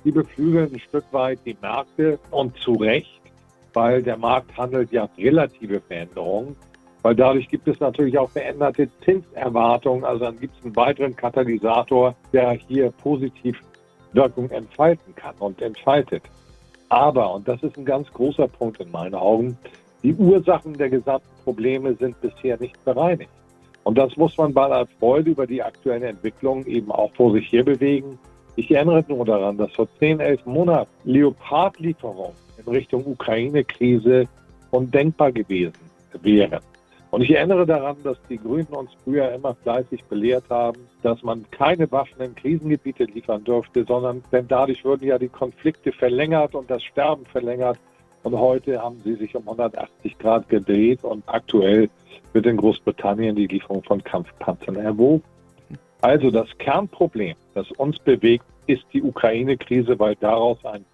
die 0.05 0.11
beflügeln 0.11 0.73
ein 0.73 0.81
Stück 0.81 1.05
weit 1.13 1.39
die 1.45 1.57
Märkte 1.61 2.19
und 2.31 2.57
zu 2.59 2.75
Recht, 2.75 3.21
weil 3.73 4.03
der 4.03 4.17
Markt 4.17 4.57
handelt 4.57 4.93
ja 4.93 5.09
relative 5.17 5.81
Veränderungen, 5.81 6.57
weil 7.03 7.15
dadurch 7.15 7.49
gibt 7.49 7.69
es 7.69 7.81
natürlich 7.81 8.19
auch 8.19 8.31
veränderte 8.31 8.89
Zinserwartungen. 9.05 10.05
Also 10.05 10.25
dann 10.25 10.39
gibt 10.39 10.57
es 10.59 10.65
einen 10.65 10.77
weiteren 10.77 11.17
Katalysator, 11.17 12.15
der 12.33 12.53
hier 12.53 12.91
positiv 12.91 13.59
Wirkung 14.13 14.51
entfalten 14.51 15.15
kann 15.15 15.35
und 15.39 15.61
entfaltet. 15.61 16.23
Aber, 16.89 17.35
und 17.35 17.49
das 17.49 17.63
ist 17.63 17.77
ein 17.77 17.85
ganz 17.85 18.11
großer 18.13 18.47
Punkt 18.47 18.81
in 18.81 18.91
meinen 18.91 19.15
Augen, 19.15 19.59
die 20.03 20.15
Ursachen 20.15 20.75
der 20.75 20.91
gesamten 20.91 21.29
Probleme 21.45 21.95
sind 21.95 22.21
bisher 22.21 22.59
nicht 22.59 22.83
bereinigt. 22.85 23.31
Und 23.85 23.99
das 23.99 24.17
muss 24.17 24.37
man 24.37 24.53
bei 24.53 24.63
aller 24.63 24.87
Freude 24.99 25.31
über 25.31 25.47
die 25.47 25.63
aktuellen 25.63 26.03
Entwicklungen 26.03 26.67
eben 26.67 26.91
auch 26.91 27.13
vor 27.15 27.33
sich 27.33 27.53
her 27.53 27.65
bewegen. 27.65 28.19
Ich 28.57 28.71
erinnere 28.71 29.05
nur 29.09 29.25
daran, 29.25 29.59
dass 29.59 29.73
vor 29.73 29.89
10, 29.99 30.21
11 30.21 30.47
Monaten 30.47 30.91
Leopardlieferungen 31.05 32.33
in 32.65 32.73
Richtung 32.73 33.07
Ukraine-Krise 33.07 34.27
undenkbar 34.71 35.33
gewesen 35.33 35.75
wären. 36.23 36.61
Und 37.11 37.23
ich 37.23 37.31
erinnere 37.31 37.65
daran, 37.65 37.97
dass 38.03 38.17
die 38.29 38.39
Grünen 38.39 38.67
uns 38.73 38.91
früher 39.05 39.31
immer 39.33 39.55
fleißig 39.55 40.03
belehrt 40.07 40.51
haben, 40.51 40.81
dass 41.03 41.23
man 41.23 41.45
keine 41.53 41.91
Waffen 41.93 42.21
in 42.21 42.35
Krisengebiete 42.35 43.05
liefern 43.05 43.45
dürfte, 43.45 43.85
sondern 43.85 44.25
denn 44.33 44.49
dadurch 44.49 44.85
würden 44.85 45.07
ja 45.07 45.17
die 45.17 45.29
Konflikte 45.29 45.93
verlängert 45.93 46.57
und 46.57 46.69
das 46.69 46.83
Sterben 46.83 47.25
verlängert. 47.27 47.79
Und 48.25 48.39
heute 48.39 48.83
haben 48.83 49.01
sie 49.05 49.15
sich 49.15 49.37
um 49.37 49.43
180 49.43 50.19
Grad 50.19 50.49
gedreht 50.49 51.05
und 51.05 51.23
aktuell 51.27 51.91
wird 52.33 52.47
in 52.47 52.57
Großbritannien 52.57 53.37
die 53.37 53.47
Lieferung 53.47 53.83
von 53.85 54.03
Kampfpanzern 54.03 54.77
erwogen. 54.77 55.23
Also 56.01 56.31
das 56.31 56.49
Kernproblem, 56.59 57.37
das 57.55 57.71
uns 57.73 57.99
bewegt, 57.99 58.45
ist 58.67 58.85
die 58.93 59.03
Ukraine-Krise, 59.03 59.99
weil 59.99 60.17
daraus 60.17 60.59
ein 60.65 60.85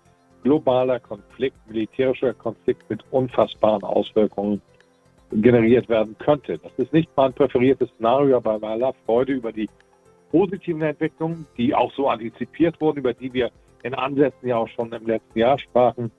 globaler 0.43 0.99
Konflikt, 0.99 1.57
militärischer 1.69 2.35
Konflikt 2.35 2.89
mit 2.91 3.05
unfassbaren 3.13 3.85
Auswirkungen 3.85 4.61
generiert 5.31 5.89
werden 5.89 6.17
könnte. 6.19 6.59
Das 6.59 6.73
ist 6.79 6.93
nicht 6.93 7.11
mein 7.17 7.33
präferiertes 7.33 7.91
Szenario, 7.91 8.39
aber 8.39 8.59
bei 8.59 8.71
aller 8.71 8.93
Freude 9.07 9.35
über 9.35 9.53
die 9.53 9.69
positiven 10.33 10.83
Entwicklungen, 10.83 11.47
die 11.57 11.75
auch 11.75 11.93
so 11.93 12.09
antizipiert 12.09 12.81
wurden, 12.81 12.99
über 12.99 13.15
die 13.15 13.33
wir 13.33 13.51
in 13.85 13.95
Ansätzen 13.95 14.49
ja 14.49 14.57
auch 14.57 14.69
schon 14.69 14.93
im 14.93 15.07
letzten 15.07 15.39
Jahr 15.39 15.59
sprachen, 15.59 16.11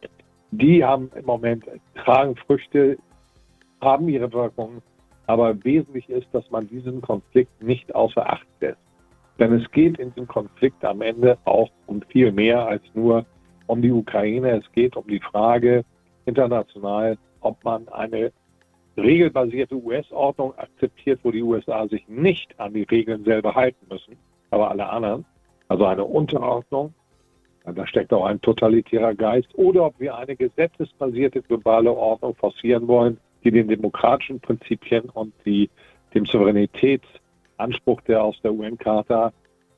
die 0.52 0.84
haben 0.84 1.10
im 1.16 1.26
Moment, 1.26 1.66
tragen 1.96 2.36
Früchte, 2.36 2.98
haben 3.82 4.08
ihre 4.10 4.32
Wirkungen. 4.32 4.82
Aber 5.28 5.64
wesentlich 5.64 6.10
ist, 6.10 6.28
dass 6.34 6.50
man 6.52 6.68
diesen 6.68 7.02
Konflikt 7.02 7.64
nicht 7.64 7.94
außer 7.96 8.30
Acht 8.30 8.48
lässt. 8.60 8.78
Denn 9.40 9.54
es 9.54 9.72
geht 9.72 9.98
in 9.98 10.10
diesem 10.10 10.28
Konflikt 10.28 10.84
am 10.84 11.02
Ende 11.02 11.38
auch 11.46 11.70
um 11.88 12.02
viel 12.04 12.32
mehr 12.32 12.66
als 12.66 12.84
nur 12.94 13.26
um 13.68 13.82
die 13.82 13.92
Ukraine. 13.92 14.58
Es 14.58 14.72
geht 14.74 14.96
um 14.98 15.08
die 15.08 15.22
Frage 15.22 15.86
international, 16.26 17.18
ob 17.40 17.64
man 17.64 17.88
eine 17.90 18.32
regelbasierte 18.98 19.76
US-Ordnung 19.76 20.54
akzeptiert, 20.58 21.22
wo 21.24 21.32
die 21.32 21.42
USA 21.42 21.88
sich 21.88 22.08
nicht 22.08 22.60
an 22.60 22.74
die 22.74 22.84
Regeln 22.84 23.24
selber 23.24 23.56
halten 23.56 23.86
müssen, 23.90 24.18
aber 24.50 24.70
alle 24.70 24.90
anderen. 24.90 25.26
Also 25.70 25.86
eine 25.86 26.04
Unterordnung. 26.04 26.94
Da 27.64 27.86
steckt 27.86 28.12
auch 28.12 28.26
ein 28.26 28.42
totalitärer 28.42 29.14
Geist. 29.14 29.50
Oder 29.54 29.86
ob 29.86 30.00
wir 30.00 30.16
eine 30.16 30.36
gesetzesbasierte 30.36 31.42
globale 31.42 31.92
Ordnung 31.92 32.36
forcieren 32.36 32.88
wollen, 32.88 33.18
die 33.44 33.52
den 33.52 33.68
demokratischen 33.68 34.40
Prinzipien 34.40 35.10
und 35.10 35.34
die, 35.46 35.70
dem 36.14 36.26
Souveränitätsanspruch, 36.26 38.02
der 38.02 38.24
aus 38.24 38.40
der 38.42 38.54
UN-Charta 38.54 39.32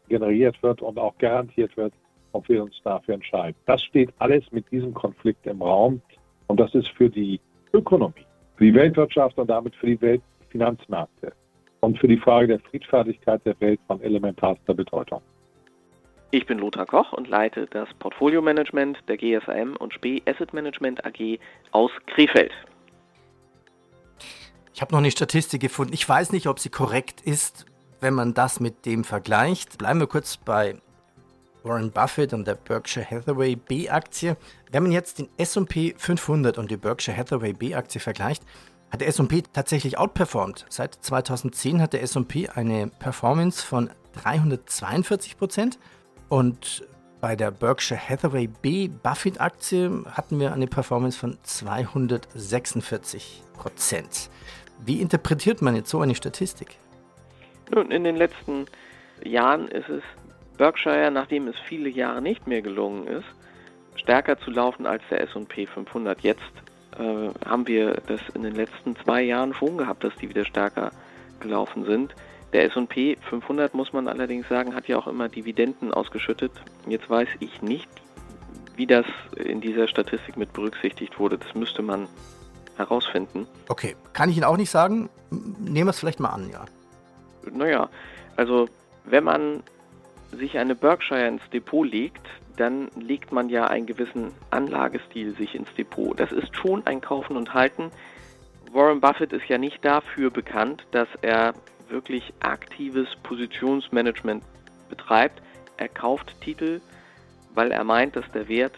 generiert 0.08 0.62
wird 0.64 0.82
und 0.82 0.98
auch 0.98 1.18
garantiert 1.18 1.76
wird, 1.76 1.94
ob 2.32 2.48
wir 2.50 2.64
uns 2.64 2.76
dafür 2.84 3.16
entscheiden. 3.16 3.56
Das 3.66 3.82
steht 3.84 4.12
alles 4.20 4.44
mit 4.52 4.70
diesem 4.72 4.94
Konflikt 4.94 5.46
im 5.46 5.62
Raum 5.62 6.02
und 6.48 6.60
das 6.60 6.74
ist 6.74 6.90
für 6.90 7.10
die 7.10 7.40
Ökonomie, 7.74 8.26
für 8.56 8.66
die 8.66 8.74
Weltwirtschaft 8.74 9.38
und 9.38 9.50
damit 9.50 9.76
für 9.76 9.88
die 9.88 10.02
Weltfinanzmärkte 10.02 11.34
und 11.82 12.00
für 12.00 12.08
die 12.08 12.18
Frage 12.18 12.48
der 12.48 12.60
Friedfertigkeit 12.60 13.46
der 13.46 13.60
Welt 13.60 13.80
von 13.88 14.02
elementarster 14.02 14.74
Bedeutung. 14.74 15.22
Ich 16.34 16.48
bin 16.48 16.58
Lothar 16.58 16.88
Koch 16.88 17.14
und 17.14 17.28
leite 17.28 17.68
das 17.68 17.88
Portfolio-Management 18.00 18.98
der 19.08 19.18
GSAM 19.18 19.76
und 19.76 19.94
SPE 19.94 20.20
Asset 20.26 20.52
Management 20.52 21.06
AG 21.06 21.38
aus 21.70 21.92
Krefeld. 22.08 22.52
Ich 24.74 24.82
habe 24.82 24.94
noch 24.94 24.98
eine 24.98 25.12
Statistik 25.12 25.62
gefunden. 25.62 25.94
Ich 25.94 26.10
weiß 26.10 26.32
nicht, 26.32 26.48
ob 26.48 26.58
sie 26.58 26.70
korrekt 26.70 27.22
ist, 27.22 27.68
wenn 28.00 28.16
man 28.16 28.34
das 28.34 28.60
mit 28.60 28.88
dem 28.88 29.04
vergleicht. 29.04 29.78
Bleiben 29.78 30.00
wir 30.00 30.08
kurz 30.08 30.38
bei 30.38 30.82
Warren 31.62 31.92
Buffett 31.92 32.34
und 32.34 32.48
der 32.48 32.56
Berkshire 32.56 33.06
Hathaway 33.08 33.56
B-Aktie. 33.56 34.36
Wenn 34.72 34.82
man 34.82 34.92
jetzt 34.92 35.20
den 35.20 35.30
S&P 35.38 35.94
500 35.96 36.58
und 36.58 36.72
die 36.72 36.78
Berkshire 36.78 37.16
Hathaway 37.16 37.54
B-Aktie 37.54 38.02
vergleicht, 38.02 38.42
hat 38.90 39.02
der 39.02 39.08
S&P 39.08 39.44
tatsächlich 39.54 40.00
outperformed. 40.00 40.66
Seit 40.68 40.96
2010 40.96 41.80
hat 41.80 41.94
der 41.94 42.02
S&P 42.02 42.50
eine 42.50 42.88
Performance 42.88 43.64
von 43.64 43.92
342 44.14 45.38
Prozent 45.38 45.78
und 46.30 46.86
bei 47.22 47.36
der 47.36 47.52
Berkshire 47.52 47.98
Hathaway 47.98 48.48
B 48.48 48.90
Buffett 48.90 49.40
Aktie 49.40 50.04
hatten 50.12 50.40
wir 50.40 50.52
eine 50.52 50.68
Performance 50.68 51.18
von 51.18 51.38
246 51.42 53.44
Prozent. 53.54 54.30
Wie 54.86 55.00
interpretiert 55.00 55.62
man 55.62 55.76
jetzt 55.76 55.90
so 55.90 56.02
eine 56.02 56.16
Statistik? 56.16 56.78
Nun, 57.74 57.92
in 57.92 58.04
den 58.04 58.18
letzten 58.18 58.66
Jahren 59.24 59.70
ist 59.70 59.88
es 59.88 60.04
Berkshire, 60.58 61.10
nachdem 61.12 61.48
es 61.48 61.56
viele 61.68 61.90
Jahre 61.90 62.22
nicht 62.22 62.46
mehr 62.46 62.62
gelungen 62.62 63.08
ist, 63.08 63.26
stärker 63.96 64.38
zu 64.40 64.52
laufen 64.52 64.86
als 64.86 65.02
der 65.10 65.22
S&P 65.22 65.66
500. 65.66 66.20
Jetzt 66.22 66.42
äh, 66.98 67.48
haben 67.48 67.68
wir 67.68 68.02
das 68.08 68.22
in 68.34 68.44
den 68.44 68.56
letzten 68.56 68.96
zwei 68.98 69.22
Jahren 69.22 69.54
schon 69.54 69.78
gehabt, 69.78 70.04
dass 70.04 70.16
die 70.18 70.30
wieder 70.30 70.46
stärker 70.46 70.92
gelaufen 71.40 71.86
sind. 71.86 72.14
Der 72.54 72.66
S&P 72.66 73.18
500, 73.30 73.74
muss 73.74 73.94
man 73.94 74.08
allerdings 74.08 74.48
sagen, 74.48 74.76
hat 74.76 74.88
ja 74.88 74.98
auch 74.98 75.08
immer 75.08 75.28
Dividenden 75.28 75.92
ausgeschüttet. 75.92 76.52
Jetzt 76.88 77.10
weiß 77.10 77.28
ich 77.40 77.62
nicht, 77.64 77.90
wie 78.76 78.86
das 78.86 79.06
in 79.36 79.60
dieser 79.60 79.88
Statistik 79.88 80.38
mit 80.38 80.54
berücksichtigt 80.54 81.20
wurde. 81.20 81.40
Das 81.40 81.56
müsste 81.56 81.82
man 81.82 82.08
herausfinden. 82.78 83.48
Okay, 83.70 83.96
kann 84.14 84.30
ich 84.30 84.38
Ihnen 84.38 84.46
auch 84.46 84.58
nicht 84.58 84.70
sagen. 84.70 85.10
Nehmen 85.32 85.88
wir 85.88 85.92
es 85.92 86.00
vielleicht 86.00 86.20
mal 86.20 86.30
an, 86.30 86.50
ja. 86.52 86.66
Naja, 87.52 87.90
also 88.36 88.70
wenn 89.06 89.24
man 89.24 89.64
sich 90.32 90.58
eine 90.58 90.76
Berkshire 90.76 91.28
ins 91.28 91.42
Depot 91.52 91.86
legt, 91.86 92.26
dann 92.58 92.90
legt 92.96 93.32
man 93.32 93.50
ja 93.50 93.66
einen 93.66 93.88
gewissen 93.88 94.32
Anlagestil 94.52 95.36
sich 95.36 95.56
ins 95.56 95.74
Depot. 95.76 96.20
Das 96.20 96.32
ist 96.32 96.56
schon 96.56 96.86
ein 96.86 97.02
Kaufen 97.02 97.36
und 97.36 97.54
Halten. 97.54 97.92
Warren 98.72 99.02
Buffett 99.02 99.34
ist 99.34 99.48
ja 99.48 99.58
nicht 99.58 99.84
dafür 99.84 100.30
bekannt, 100.30 100.86
dass 100.92 101.08
er 101.22 101.54
wirklich 101.94 102.34
aktives 102.42 103.08
Positionsmanagement 103.24 104.44
betreibt. 104.90 105.42
Er 105.78 105.88
kauft 105.88 106.36
Titel, 106.42 106.82
weil 107.54 107.72
er 107.72 107.86
meint, 107.86 108.18
dass 108.18 108.30
der 108.34 108.50
Wert 108.50 108.76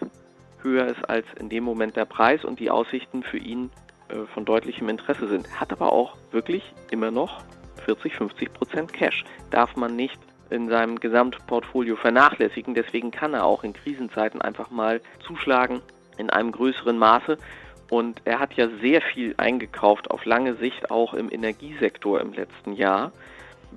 höher 0.62 0.86
ist 0.86 1.10
als 1.10 1.26
in 1.40 1.50
dem 1.50 1.64
Moment 1.64 1.96
der 1.96 2.06
Preis 2.06 2.44
und 2.44 2.60
die 2.60 2.70
Aussichten 2.70 3.24
für 3.24 3.38
ihn 3.38 3.72
äh, 4.10 4.26
von 4.34 4.46
deutlichem 4.46 4.90
Interesse 4.90 5.28
sind. 5.28 5.60
Hat 5.60 5.72
aber 5.72 5.92
auch 5.92 6.18
wirklich 6.32 6.64
immer 6.92 7.10
noch 7.10 7.44
40, 7.86 8.16
50 8.16 8.54
Prozent 8.54 8.94
Cash. 8.94 9.26
Darf 9.50 9.76
man 9.76 9.96
nicht 9.96 10.20
in 10.50 10.70
seinem 10.70 11.00
Gesamtportfolio 11.00 11.96
vernachlässigen. 11.96 12.76
Deswegen 12.76 13.12
kann 13.12 13.34
er 13.34 13.46
auch 13.46 13.64
in 13.64 13.74
Krisenzeiten 13.74 14.42
einfach 14.42 14.70
mal 14.70 15.02
zuschlagen 15.26 15.82
in 16.18 16.30
einem 16.30 16.52
größeren 16.52 16.98
Maße. 16.98 17.38
Und 17.90 18.22
er 18.26 18.40
hat 18.40 18.54
ja 18.56 18.68
sehr 18.82 19.02
viel 19.02 19.36
eingekauft, 19.38 20.10
auf 20.10 20.26
lange 20.26 20.56
Sicht 20.56 20.90
auch 20.90 21.14
im 21.14 21.32
Energiesektor 21.32 22.20
im 22.20 22.34
letzten 22.34 22.74
Jahr, 22.74 23.12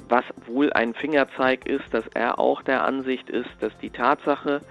was 0.09 0.25
wohl 0.47 0.73
ein 0.73 0.95
Fingerzeig 0.95 1.67
ist, 1.67 1.93
dass 1.93 2.07
er 2.15 2.39
auch 2.39 2.63
der 2.63 2.85
Ansicht 2.85 3.29
ist, 3.29 3.51
dass 3.61 3.77
die 3.79 3.91
Tatsache, 3.91 4.63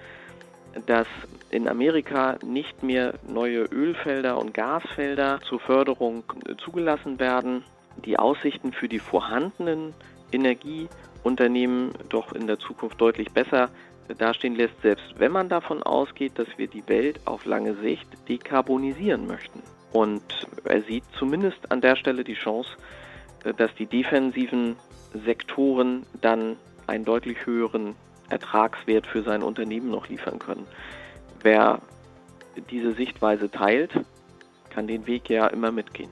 dass 0.86 1.08
in 1.50 1.68
Amerika 1.68 2.38
nicht 2.44 2.84
mehr 2.84 3.14
neue 3.28 3.64
Ölfelder 3.64 4.38
und 4.38 4.54
Gasfelder 4.54 5.40
zur 5.48 5.60
Förderung 5.60 6.24
zugelassen 6.64 7.20
werden, 7.20 7.64
die 8.06 8.18
Aussichten 8.18 8.74
für 8.74 8.88
die 8.88 9.00
vorhandenen 9.00 9.94
Energieunternehmen 10.32 11.92
doch 12.10 12.34
in 12.34 12.48
der 12.48 12.60
Zukunft 12.60 13.00
deutlich 13.02 13.32
besser 13.32 13.70
dastehen 14.16 14.56
lässt, 14.56 14.82
selbst 14.82 15.06
wenn 15.18 15.32
man 15.32 15.50
davon 15.50 15.84
ausgeht, 15.84 16.40
dass 16.40 16.48
wir 16.58 16.68
die 16.68 16.88
Welt 16.88 17.20
auf 17.26 17.46
lange 17.46 17.76
Sicht 17.76 18.08
dekarbonisieren 18.28 19.28
möchten. 19.28 19.62
Und 19.92 20.22
er 20.66 20.82
sieht 20.84 21.04
zumindest 21.18 21.72
an 21.72 21.82
der 21.82 21.96
Stelle 21.96 22.24
die 22.24 22.36
Chance, 22.36 22.70
dass 23.58 23.74
die 23.76 23.86
defensiven 23.86 24.76
Sektoren 25.26 26.06
dann 26.22 26.58
einen 26.88 27.06
deutlich 27.06 27.46
höheren 27.46 27.96
Ertragswert 28.30 29.08
für 29.08 29.24
sein 29.24 29.42
Unternehmen 29.42 29.90
noch 29.90 30.10
liefern 30.10 30.40
können. 30.40 30.68
Wer 31.42 31.82
diese 32.70 32.94
Sichtweise 32.94 33.50
teilt, 33.50 33.92
kann 34.70 34.88
den 34.88 35.08
Weg 35.08 35.30
ja 35.30 35.48
immer 35.48 35.72
mitgehen. 35.72 36.10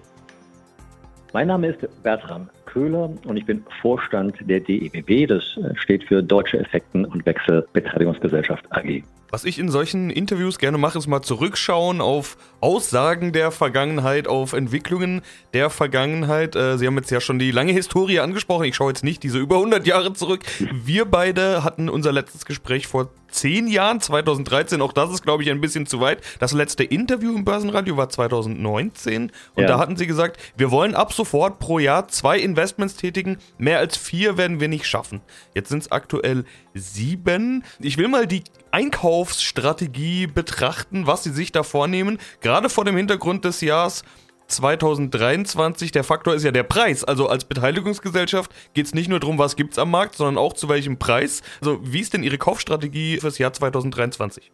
Mein 1.33 1.47
Name 1.47 1.67
ist 1.67 2.03
Bertram 2.03 2.49
Köhler 2.75 3.09
und 3.25 3.37
ich 3.37 3.45
bin 3.45 3.63
Vorstand 3.81 4.35
der 4.41 4.59
DEWB. 4.59 5.27
Das 5.27 5.43
äh, 5.57 5.73
steht 5.77 6.03
für 6.03 6.21
Deutsche 6.21 6.59
Effekten- 6.59 7.05
und 7.05 7.25
Wechselbeteiligungsgesellschaft 7.25 8.65
AG. 8.71 9.01
Was 9.31 9.45
ich 9.45 9.59
in 9.59 9.69
solchen 9.69 10.09
Interviews 10.09 10.59
gerne 10.59 10.77
mache, 10.77 10.97
ist 10.97 11.07
mal 11.07 11.21
zurückschauen 11.21 12.01
auf 12.01 12.37
Aussagen 12.59 13.31
der 13.31 13.51
Vergangenheit, 13.51 14.27
auf 14.27 14.53
Entwicklungen 14.53 15.21
der 15.53 15.69
Vergangenheit. 15.69 16.55
Äh, 16.55 16.77
Sie 16.77 16.85
haben 16.85 16.97
jetzt 16.97 17.11
ja 17.11 17.21
schon 17.21 17.39
die 17.39 17.51
lange 17.51 17.71
Historie 17.71 18.19
angesprochen. 18.19 18.65
Ich 18.65 18.75
schaue 18.75 18.91
jetzt 18.91 19.05
nicht 19.05 19.23
diese 19.23 19.39
über 19.39 19.55
100 19.55 19.87
Jahre 19.87 20.11
zurück. 20.13 20.43
Wir 20.83 21.05
beide 21.05 21.63
hatten 21.63 21.87
unser 21.87 22.11
letztes 22.11 22.45
Gespräch 22.45 22.87
vor 22.87 23.09
zehn 23.35 23.67
Jahren, 23.67 24.01
2013. 24.01 24.81
Auch 24.81 24.93
das 24.93 25.11
ist, 25.11 25.23
glaube 25.23 25.43
ich, 25.43 25.49
ein 25.49 25.61
bisschen 25.61 25.85
zu 25.85 25.99
weit. 25.99 26.21
Das 26.39 26.53
letzte 26.53 26.83
Interview 26.83 27.35
im 27.35 27.45
Börsenradio 27.45 27.97
war 27.97 28.09
2019. 28.09 29.31
Und 29.55 29.61
ja. 29.61 29.67
da 29.67 29.77
hatten 29.77 29.97
Sie 29.97 30.07
gesagt, 30.07 30.39
wir 30.57 30.71
wollen 30.71 30.95
ab 30.95 31.13
sofort 31.13 31.59
pro 31.59 31.79
Jahr 31.79 32.07
zwei 32.07 32.39
Investments 32.39 32.95
tätigen. 32.95 33.37
Mehr 33.57 33.79
als 33.79 33.97
vier 33.97 34.37
werden 34.37 34.59
wir 34.59 34.67
nicht 34.67 34.85
schaffen. 34.85 35.21
Jetzt 35.53 35.69
sind 35.69 35.83
es 35.83 35.91
aktuell 35.91 36.45
sieben. 36.73 37.63
Ich 37.79 37.97
will 37.97 38.07
mal 38.07 38.27
die 38.27 38.43
Einkaufsstrategie 38.71 40.27
betrachten, 40.27 41.07
was 41.07 41.23
Sie 41.23 41.31
sich 41.31 41.51
da 41.51 41.63
vornehmen. 41.63 42.19
Gerade 42.41 42.69
vor 42.69 42.85
dem 42.85 42.97
Hintergrund 42.97 43.45
des 43.45 43.61
Jahres 43.61 44.03
2023. 44.47 45.91
Der 45.91 46.03
Faktor 46.03 46.35
ist 46.35 46.43
ja 46.43 46.51
der 46.51 46.63
Preis. 46.63 47.03
Also 47.03 47.27
als 47.27 47.45
Beteiligungsgesellschaft 47.45 48.51
geht 48.73 48.85
es 48.85 48.93
nicht 48.93 49.09
nur 49.09 49.19
darum, 49.19 49.37
was 49.37 49.55
gibt 49.55 49.73
es 49.73 49.79
am 49.79 49.91
Markt, 49.91 50.15
sondern 50.15 50.37
auch 50.37 50.53
zu 50.53 50.69
welchem 50.69 50.97
Preis. 50.97 51.41
Also 51.61 51.79
wie 51.83 52.01
ist 52.01 52.13
denn 52.13 52.23
Ihre 52.23 52.37
Kaufstrategie 52.37 53.17
fürs 53.19 53.37
Jahr 53.37 53.53
2023? 53.53 54.51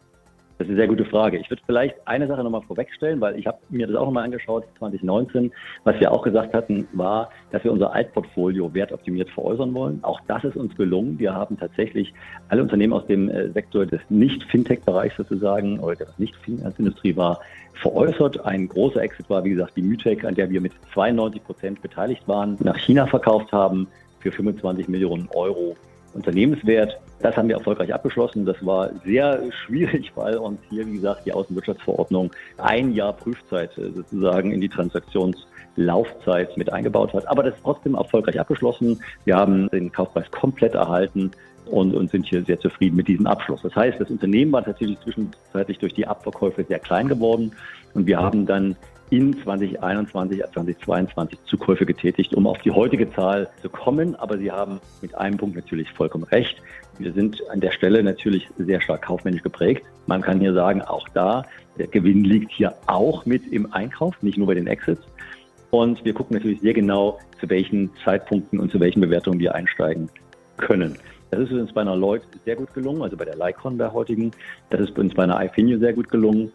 Das 0.62 0.68
ist 0.68 0.74
eine 0.74 0.82
sehr 0.82 0.88
gute 0.88 1.04
Frage. 1.04 1.38
Ich 1.38 1.50
würde 1.50 1.60
vielleicht 1.66 1.96
eine 2.06 2.28
Sache 2.28 2.44
nochmal 2.44 2.62
vorwegstellen, 2.62 3.20
weil 3.20 3.36
ich 3.36 3.48
habe 3.48 3.58
mir 3.70 3.88
das 3.88 3.96
auch 3.96 4.06
nochmal 4.06 4.22
angeschaut, 4.22 4.64
2019. 4.78 5.50
Was 5.82 5.98
wir 5.98 6.12
auch 6.12 6.22
gesagt 6.22 6.54
hatten, 6.54 6.86
war, 6.92 7.30
dass 7.50 7.64
wir 7.64 7.72
unser 7.72 7.92
Altportfolio 7.92 8.72
wertoptimiert 8.72 9.28
veräußern 9.30 9.74
wollen. 9.74 9.98
Auch 10.04 10.20
das 10.28 10.44
ist 10.44 10.56
uns 10.56 10.76
gelungen. 10.76 11.18
Wir 11.18 11.34
haben 11.34 11.58
tatsächlich 11.58 12.14
alle 12.48 12.62
Unternehmen 12.62 12.92
aus 12.92 13.04
dem 13.08 13.28
äh, 13.28 13.50
Sektor 13.50 13.86
des 13.86 14.00
Nicht-Fintech-Bereichs 14.08 15.16
sozusagen, 15.16 15.80
oder 15.80 15.96
der 15.96 16.06
Nicht-Finanzindustrie 16.18 17.16
war, 17.16 17.40
veräußert. 17.72 18.46
Ein 18.46 18.68
großer 18.68 19.02
Exit 19.02 19.28
war, 19.28 19.42
wie 19.42 19.50
gesagt, 19.50 19.76
die 19.76 19.82
Mytech, 19.82 20.24
an 20.24 20.36
der 20.36 20.48
wir 20.48 20.60
mit 20.60 20.74
92 20.94 21.42
Prozent 21.42 21.82
beteiligt 21.82 22.28
waren, 22.28 22.56
nach 22.60 22.78
China 22.78 23.08
verkauft 23.08 23.50
haben 23.50 23.88
für 24.20 24.30
25 24.30 24.86
Millionen 24.86 25.28
Euro 25.34 25.76
Unternehmenswert. 26.14 26.98
Das 27.20 27.36
haben 27.36 27.48
wir 27.48 27.56
erfolgreich 27.56 27.92
abgeschlossen. 27.92 28.44
Das 28.44 28.64
war 28.64 28.90
sehr 29.04 29.42
schwierig, 29.64 30.12
weil 30.14 30.36
uns 30.36 30.60
hier, 30.70 30.86
wie 30.86 30.94
gesagt, 30.94 31.26
die 31.26 31.32
Außenwirtschaftsverordnung 31.32 32.30
ein 32.58 32.92
Jahr 32.92 33.12
Prüfzeit 33.12 33.76
äh, 33.78 33.90
sozusagen 33.90 34.52
in 34.52 34.60
die 34.60 34.68
Transaktionslaufzeit 34.68 36.56
mit 36.56 36.72
eingebaut 36.72 37.14
hat. 37.14 37.28
Aber 37.28 37.42
das 37.42 37.54
ist 37.54 37.62
trotzdem 37.62 37.94
erfolgreich 37.94 38.38
abgeschlossen. 38.38 39.00
Wir 39.24 39.36
haben 39.36 39.68
den 39.70 39.92
Kaufpreis 39.92 40.30
komplett 40.30 40.74
erhalten 40.74 41.30
und, 41.66 41.94
und 41.94 42.10
sind 42.10 42.26
hier 42.26 42.44
sehr 42.44 42.58
zufrieden 42.58 42.96
mit 42.96 43.08
diesem 43.08 43.26
Abschluss. 43.26 43.62
Das 43.62 43.74
heißt, 43.74 44.00
das 44.00 44.10
Unternehmen 44.10 44.52
war 44.52 44.64
tatsächlich 44.64 44.98
zwischenzeitlich 45.00 45.78
durch 45.78 45.94
die 45.94 46.06
Abverkäufe 46.06 46.64
sehr 46.64 46.78
klein 46.78 47.08
geworden 47.08 47.52
und 47.94 48.06
wir 48.06 48.18
haben 48.18 48.46
dann 48.46 48.76
in 49.12 49.36
2021, 49.42 50.42
2022 50.54 51.38
Zukäufe 51.44 51.84
getätigt, 51.84 52.34
um 52.34 52.46
auf 52.46 52.56
die 52.62 52.70
heutige 52.70 53.12
Zahl 53.12 53.50
zu 53.60 53.68
kommen. 53.68 54.16
Aber 54.16 54.38
Sie 54.38 54.50
haben 54.50 54.80
mit 55.02 55.14
einem 55.14 55.36
Punkt 55.36 55.54
natürlich 55.54 55.92
vollkommen 55.92 56.24
recht. 56.24 56.62
Wir 56.98 57.12
sind 57.12 57.38
an 57.50 57.60
der 57.60 57.72
Stelle 57.72 58.02
natürlich 58.02 58.48
sehr 58.56 58.80
stark 58.80 59.02
kaufmännisch 59.02 59.42
geprägt. 59.42 59.84
Man 60.06 60.22
kann 60.22 60.40
hier 60.40 60.54
sagen, 60.54 60.80
auch 60.80 61.06
da, 61.10 61.44
der 61.78 61.88
Gewinn 61.88 62.24
liegt 62.24 62.52
hier 62.52 62.74
auch 62.86 63.26
mit 63.26 63.46
im 63.52 63.70
Einkauf, 63.74 64.14
nicht 64.22 64.38
nur 64.38 64.46
bei 64.46 64.54
den 64.54 64.66
Exits. 64.66 65.02
Und 65.70 66.02
wir 66.06 66.14
gucken 66.14 66.34
natürlich 66.38 66.62
sehr 66.62 66.72
genau, 66.72 67.18
zu 67.38 67.50
welchen 67.50 67.90
Zeitpunkten 68.02 68.58
und 68.60 68.72
zu 68.72 68.80
welchen 68.80 69.02
Bewertungen 69.02 69.38
wir 69.38 69.54
einsteigen 69.54 70.08
können. 70.56 70.96
Das 71.30 71.40
ist 71.40 71.52
uns 71.52 71.72
bei 71.72 71.82
einer 71.82 71.96
Lloyd 71.96 72.22
sehr 72.46 72.56
gut 72.56 72.72
gelungen, 72.72 73.02
also 73.02 73.16
bei 73.18 73.26
der 73.26 73.36
Lycon 73.36 73.76
der 73.76 73.92
heutigen. 73.92 74.30
Das 74.70 74.80
ist 74.80 74.98
uns 74.98 75.12
bei 75.12 75.24
einer 75.24 75.42
iFinio 75.44 75.78
sehr 75.78 75.92
gut 75.92 76.10
gelungen. 76.10 76.50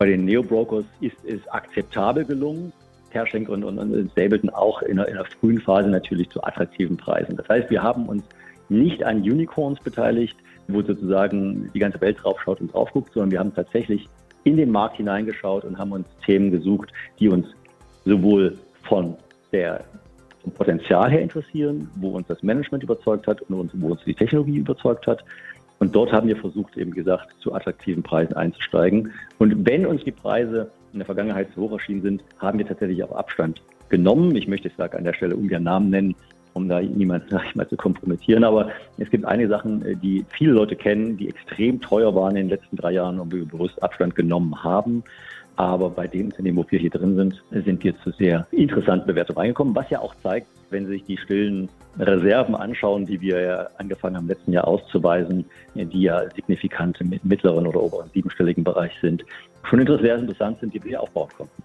Bei 0.00 0.06
den 0.06 0.24
Neo-Brokers 0.24 0.86
ist 1.02 1.22
es 1.26 1.46
akzeptabel 1.48 2.24
gelungen. 2.24 2.72
Terschenk 3.12 3.50
und, 3.50 3.62
und, 3.62 3.78
und 3.78 4.10
Stapleton 4.12 4.48
auch 4.48 4.80
in 4.80 4.98
einer, 4.98 5.06
in 5.06 5.14
einer 5.18 5.26
frühen 5.26 5.60
Phase 5.60 5.90
natürlich 5.90 6.30
zu 6.30 6.42
attraktiven 6.42 6.96
Preisen. 6.96 7.36
Das 7.36 7.46
heißt, 7.50 7.68
wir 7.68 7.82
haben 7.82 8.06
uns 8.06 8.24
nicht 8.70 9.04
an 9.04 9.18
Unicorns 9.18 9.78
beteiligt, 9.80 10.38
wo 10.68 10.80
sozusagen 10.80 11.70
die 11.74 11.78
ganze 11.78 12.00
Welt 12.00 12.16
drauf 12.22 12.40
schaut 12.42 12.62
und 12.62 12.72
drauf 12.72 12.90
guckt, 12.94 13.12
sondern 13.12 13.30
wir 13.30 13.40
haben 13.40 13.54
tatsächlich 13.54 14.08
in 14.44 14.56
den 14.56 14.70
Markt 14.70 14.96
hineingeschaut 14.96 15.66
und 15.66 15.76
haben 15.76 15.92
uns 15.92 16.06
Themen 16.24 16.50
gesucht, 16.50 16.90
die 17.18 17.28
uns 17.28 17.46
sowohl 18.06 18.56
von 18.88 19.16
der 19.52 19.84
vom 20.42 20.52
Potenzial 20.52 21.10
her 21.10 21.20
interessieren, 21.20 21.90
wo 21.96 22.12
uns 22.12 22.26
das 22.26 22.42
Management 22.42 22.82
überzeugt 22.84 23.26
hat 23.26 23.42
und 23.42 23.70
wo 23.74 23.88
uns 23.88 24.00
die 24.06 24.14
Technologie 24.14 24.56
überzeugt 24.56 25.06
hat. 25.06 25.22
Und 25.80 25.96
dort 25.96 26.12
haben 26.12 26.28
wir 26.28 26.36
versucht, 26.36 26.76
eben 26.76 26.92
gesagt, 26.92 27.28
zu 27.40 27.54
attraktiven 27.54 28.02
Preisen 28.02 28.34
einzusteigen. 28.34 29.12
Und 29.38 29.66
wenn 29.66 29.86
uns 29.86 30.04
die 30.04 30.12
Preise 30.12 30.70
in 30.92 30.98
der 30.98 31.06
Vergangenheit 31.06 31.48
zu 31.54 31.62
hoch 31.62 31.72
erschienen 31.72 32.02
sind, 32.02 32.24
haben 32.38 32.58
wir 32.58 32.66
tatsächlich 32.66 33.02
auch 33.02 33.12
Abstand 33.12 33.62
genommen. 33.88 34.36
Ich 34.36 34.46
möchte, 34.46 34.68
ich 34.68 34.76
sage 34.76 34.98
an 34.98 35.04
der 35.04 35.14
Stelle 35.14 35.34
ungern 35.34 35.62
Namen 35.62 35.88
nennen, 35.88 36.14
um 36.52 36.68
da 36.68 36.80
niemanden 36.82 37.40
mal 37.54 37.66
zu 37.66 37.76
kompromittieren. 37.76 38.44
Aber 38.44 38.70
es 38.98 39.08
gibt 39.08 39.24
einige 39.24 39.48
Sachen, 39.48 39.82
äh, 39.86 39.96
die 39.96 40.24
viele 40.28 40.52
Leute 40.52 40.76
kennen, 40.76 41.16
die 41.16 41.30
extrem 41.30 41.80
teuer 41.80 42.14
waren 42.14 42.36
in 42.36 42.48
den 42.48 42.50
letzten 42.50 42.76
drei 42.76 42.92
Jahren 42.92 43.18
und 43.18 43.32
wir 43.32 43.46
bewusst 43.46 43.82
Abstand 43.82 44.14
genommen 44.14 44.62
haben. 44.62 45.02
Aber 45.60 45.90
bei 45.90 46.06
den 46.06 46.28
Unternehmen, 46.28 46.56
wo 46.56 46.64
wir 46.70 46.78
hier 46.78 46.88
drin 46.88 47.16
sind, 47.16 47.42
sind 47.50 47.84
wir 47.84 47.94
zu 48.00 48.12
sehr 48.12 48.46
interessanten 48.50 49.06
Bewertungen 49.06 49.40
reingekommen, 49.40 49.74
was 49.74 49.90
ja 49.90 50.00
auch 50.00 50.14
zeigt, 50.22 50.46
wenn 50.70 50.86
Sie 50.86 50.92
sich 50.92 51.04
die 51.04 51.18
stillen 51.18 51.68
Reserven 51.98 52.54
anschauen, 52.54 53.04
die 53.04 53.20
wir 53.20 53.38
ja 53.42 53.68
angefangen 53.76 54.16
haben, 54.16 54.24
im 54.24 54.28
letzten 54.28 54.52
Jahr 54.52 54.66
auszuweisen, 54.66 55.44
die 55.74 56.00
ja 56.00 56.22
signifikant 56.34 56.98
im 57.02 57.12
mittleren 57.24 57.66
oder 57.66 57.82
oberen 57.82 58.08
siebenstelligen 58.14 58.64
Bereich 58.64 58.92
sind, 59.02 59.22
schon 59.64 59.86
sehr 59.86 60.16
interessant 60.16 60.60
sind, 60.60 60.72
die 60.72 60.82
wir 60.82 61.02
aufbauen 61.02 61.28
konnten. 61.36 61.62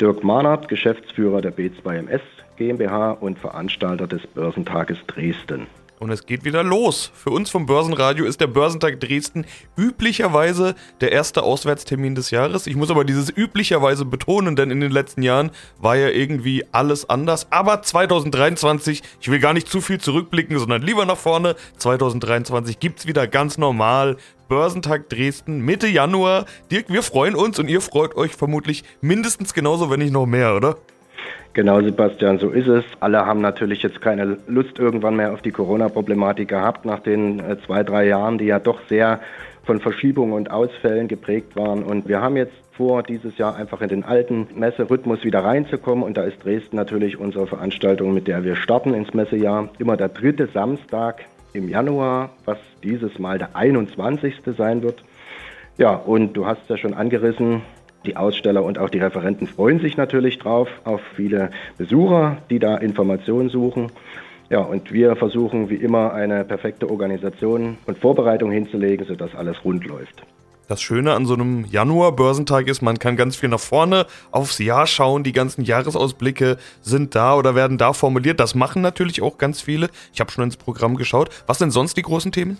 Dirk 0.00 0.22
Mahnert, 0.22 0.68
Geschäftsführer 0.68 1.40
der 1.40 1.52
B2MS 1.52 2.20
GmbH 2.56 3.10
und 3.14 3.36
Veranstalter 3.36 4.06
des 4.06 4.24
Börsentages 4.28 4.98
Dresden. 5.08 5.66
Und 6.00 6.10
es 6.10 6.26
geht 6.26 6.44
wieder 6.44 6.62
los. 6.62 7.10
Für 7.14 7.30
uns 7.30 7.50
vom 7.50 7.66
Börsenradio 7.66 8.24
ist 8.24 8.40
der 8.40 8.46
Börsentag 8.46 9.00
Dresden 9.00 9.44
üblicherweise 9.76 10.74
der 11.00 11.12
erste 11.12 11.42
Auswärtstermin 11.42 12.14
des 12.14 12.30
Jahres. 12.30 12.66
Ich 12.66 12.76
muss 12.76 12.90
aber 12.90 13.04
dieses 13.04 13.30
üblicherweise 13.36 14.04
betonen, 14.04 14.54
denn 14.54 14.70
in 14.70 14.80
den 14.80 14.92
letzten 14.92 15.22
Jahren 15.22 15.50
war 15.78 15.96
ja 15.96 16.08
irgendwie 16.08 16.64
alles 16.72 17.08
anders. 17.10 17.50
Aber 17.50 17.82
2023, 17.82 19.02
ich 19.20 19.30
will 19.30 19.40
gar 19.40 19.52
nicht 19.52 19.68
zu 19.68 19.80
viel 19.80 19.98
zurückblicken, 19.98 20.58
sondern 20.58 20.82
lieber 20.82 21.04
nach 21.04 21.18
vorne. 21.18 21.56
2023 21.78 22.78
gibt 22.78 23.00
es 23.00 23.06
wieder 23.06 23.26
ganz 23.26 23.58
normal 23.58 24.16
Börsentag 24.48 25.08
Dresden 25.08 25.60
Mitte 25.60 25.88
Januar. 25.88 26.46
Dirk, 26.70 26.86
wir 26.88 27.02
freuen 27.02 27.34
uns 27.34 27.58
und 27.58 27.68
ihr 27.68 27.80
freut 27.80 28.16
euch 28.16 28.34
vermutlich 28.34 28.84
mindestens 29.00 29.52
genauso, 29.52 29.90
wenn 29.90 30.00
nicht 30.00 30.12
noch 30.12 30.26
mehr, 30.26 30.54
oder? 30.54 30.76
Genau, 31.58 31.80
Sebastian, 31.80 32.38
so 32.38 32.50
ist 32.50 32.68
es. 32.68 32.84
Alle 33.00 33.26
haben 33.26 33.40
natürlich 33.40 33.82
jetzt 33.82 34.00
keine 34.00 34.38
Lust 34.46 34.78
irgendwann 34.78 35.16
mehr 35.16 35.32
auf 35.32 35.42
die 35.42 35.50
Corona-Problematik 35.50 36.46
gehabt, 36.46 36.84
nach 36.84 37.00
den 37.00 37.40
äh, 37.40 37.56
zwei, 37.66 37.82
drei 37.82 38.06
Jahren, 38.06 38.38
die 38.38 38.44
ja 38.44 38.60
doch 38.60 38.78
sehr 38.88 39.18
von 39.64 39.80
Verschiebungen 39.80 40.34
und 40.34 40.52
Ausfällen 40.52 41.08
geprägt 41.08 41.56
waren. 41.56 41.82
Und 41.82 42.06
wir 42.06 42.20
haben 42.20 42.36
jetzt 42.36 42.54
vor, 42.74 43.02
dieses 43.02 43.38
Jahr 43.38 43.56
einfach 43.56 43.80
in 43.80 43.88
den 43.88 44.04
alten 44.04 44.46
Messerhythmus 44.54 45.24
wieder 45.24 45.40
reinzukommen. 45.40 46.04
Und 46.04 46.16
da 46.16 46.22
ist 46.22 46.44
Dresden 46.44 46.76
natürlich 46.76 47.18
unsere 47.18 47.48
Veranstaltung, 47.48 48.14
mit 48.14 48.28
der 48.28 48.44
wir 48.44 48.54
starten 48.54 48.94
ins 48.94 49.12
Messejahr. 49.12 49.68
Immer 49.80 49.96
der 49.96 50.10
dritte 50.10 50.46
Samstag 50.54 51.24
im 51.54 51.68
Januar, 51.68 52.30
was 52.44 52.58
dieses 52.84 53.18
Mal 53.18 53.38
der 53.38 53.56
21. 53.56 54.42
sein 54.56 54.84
wird. 54.84 55.02
Ja, 55.76 55.96
und 55.96 56.34
du 56.34 56.46
hast 56.46 56.62
es 56.62 56.68
ja 56.68 56.76
schon 56.76 56.94
angerissen, 56.94 57.62
die 58.06 58.16
Aussteller 58.16 58.62
und 58.64 58.78
auch 58.78 58.90
die 58.90 58.98
Referenten 58.98 59.46
freuen 59.46 59.80
sich 59.80 59.96
natürlich 59.96 60.38
drauf, 60.38 60.68
auf 60.84 61.00
viele 61.16 61.50
Besucher, 61.76 62.38
die 62.50 62.58
da 62.58 62.76
Informationen 62.76 63.48
suchen. 63.48 63.90
Ja, 64.50 64.60
und 64.60 64.92
wir 64.92 65.14
versuchen 65.16 65.68
wie 65.68 65.74
immer 65.74 66.14
eine 66.14 66.44
perfekte 66.44 66.88
Organisation 66.88 67.76
und 67.86 67.98
Vorbereitung 67.98 68.50
hinzulegen, 68.50 69.06
sodass 69.06 69.34
alles 69.34 69.62
rund 69.64 69.84
läuft. 69.84 70.22
Das 70.68 70.82
Schöne 70.82 71.14
an 71.14 71.24
so 71.24 71.32
einem 71.32 71.64
Januar-Börsentag 71.64 72.68
ist, 72.68 72.82
man 72.82 72.98
kann 72.98 73.16
ganz 73.16 73.36
viel 73.36 73.48
nach 73.48 73.58
vorne 73.58 74.06
aufs 74.30 74.58
Jahr 74.58 74.86
schauen. 74.86 75.22
Die 75.24 75.32
ganzen 75.32 75.64
Jahresausblicke 75.64 76.58
sind 76.82 77.14
da 77.14 77.36
oder 77.36 77.54
werden 77.54 77.78
da 77.78 77.94
formuliert. 77.94 78.38
Das 78.38 78.54
machen 78.54 78.82
natürlich 78.82 79.22
auch 79.22 79.38
ganz 79.38 79.62
viele. 79.62 79.88
Ich 80.12 80.20
habe 80.20 80.30
schon 80.30 80.44
ins 80.44 80.58
Programm 80.58 80.96
geschaut. 80.96 81.30
Was 81.46 81.58
sind 81.58 81.70
sonst 81.70 81.96
die 81.96 82.02
großen 82.02 82.32
Themen? 82.32 82.58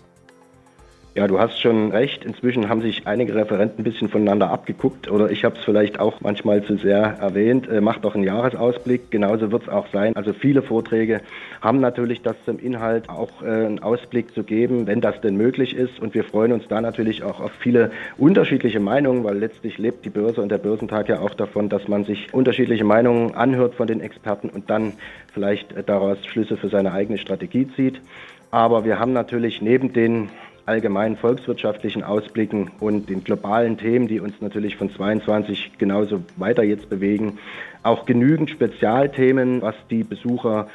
Ja, 1.15 1.27
du 1.27 1.41
hast 1.41 1.61
schon 1.61 1.91
recht. 1.91 2.25
Inzwischen 2.25 2.69
haben 2.69 2.81
sich 2.81 3.07
einige 3.07 3.35
Referenten 3.35 3.81
ein 3.81 3.85
bisschen 3.85 4.09
voneinander 4.09 4.51
abgeguckt 4.51 5.11
oder 5.11 5.31
ich 5.31 5.45
habe 5.45 5.57
es 5.57 5.65
vielleicht 5.65 5.99
auch 5.99 6.21
manchmal 6.21 6.63
zu 6.63 6.77
sehr 6.77 6.99
erwähnt. 6.99 7.69
Äh, 7.69 7.81
macht 7.81 8.05
doch 8.05 8.15
einen 8.15 8.25
Jahresausblick. 8.25 9.11
Genauso 9.11 9.51
wird 9.51 9.63
es 9.63 9.69
auch 9.69 9.89
sein. 9.93 10.15
Also 10.15 10.33
viele 10.33 10.63
Vorträge 10.63 11.23
haben 11.61 11.81
natürlich 11.81 12.23
das 12.23 12.37
zum 12.45 12.61
Inhalt 12.61 13.09
auch 13.09 13.43
äh, 13.43 13.47
einen 13.47 13.83
Ausblick 13.83 14.33
zu 14.35 14.45
geben, 14.45 14.87
wenn 14.87 15.01
das 15.01 15.21
denn 15.21 15.37
möglich 15.37 15.75
ist. 15.75 15.99
Und 15.99 16.15
wir 16.15 16.25
freuen 16.25 16.53
uns 16.53 16.69
da 16.69 16.81
natürlich 16.81 17.25
auch 17.25 17.41
auf 17.41 17.53
viele 17.59 17.91
unterschiedliche 18.17 18.79
Meinungen, 18.79 19.25
weil 19.25 19.39
letztlich 19.39 19.79
lebt 19.79 20.05
die 20.05 20.11
Börse 20.11 20.41
und 20.41 20.51
der 20.51 20.59
Börsentag 20.59 21.09
ja 21.09 21.21
auch 21.21 21.35
davon, 21.35 21.69
dass 21.69 21.89
man 21.89 22.05
sich 22.05 22.33
unterschiedliche 22.33 22.85
Meinungen 22.85 23.35
anhört 23.35 23.75
von 23.75 23.89
den 23.89 24.01
Experten 24.01 24.51
und 24.51 24.71
dann 24.71 24.93
vielleicht 25.33 25.75
daraus 25.89 26.25
Schlüsse 26.27 26.57
für 26.57 26.69
seine 26.69 26.93
eigene 26.93 27.19
Strategie 27.19 27.67
zieht. 27.75 28.01
Aber 28.51 28.85
wir 28.85 28.99
haben 28.99 29.13
natürlich 29.13 29.61
neben 29.61 29.93
den 29.93 30.31
allgemeinen 30.69 31.17
volkswirtschaftlichen 31.17 32.05
Ausblicken 32.05 32.71
und 32.79 33.09
den 33.09 33.25
globalen 33.25 33.79
Themen, 33.79 34.07
die 34.07 34.21
uns 34.21 34.35
natürlich 34.41 34.77
von 34.77 34.91
22 34.91 35.73
genauso 35.79 36.23
weiter 36.37 36.63
jetzt 36.63 36.91
bewegen, 36.91 37.39
auch 37.83 38.05
genügend 38.05 38.51
Spezialthemen, 38.51 39.63
was 39.63 39.75
die 39.91 40.05
Besucher 40.05 40.69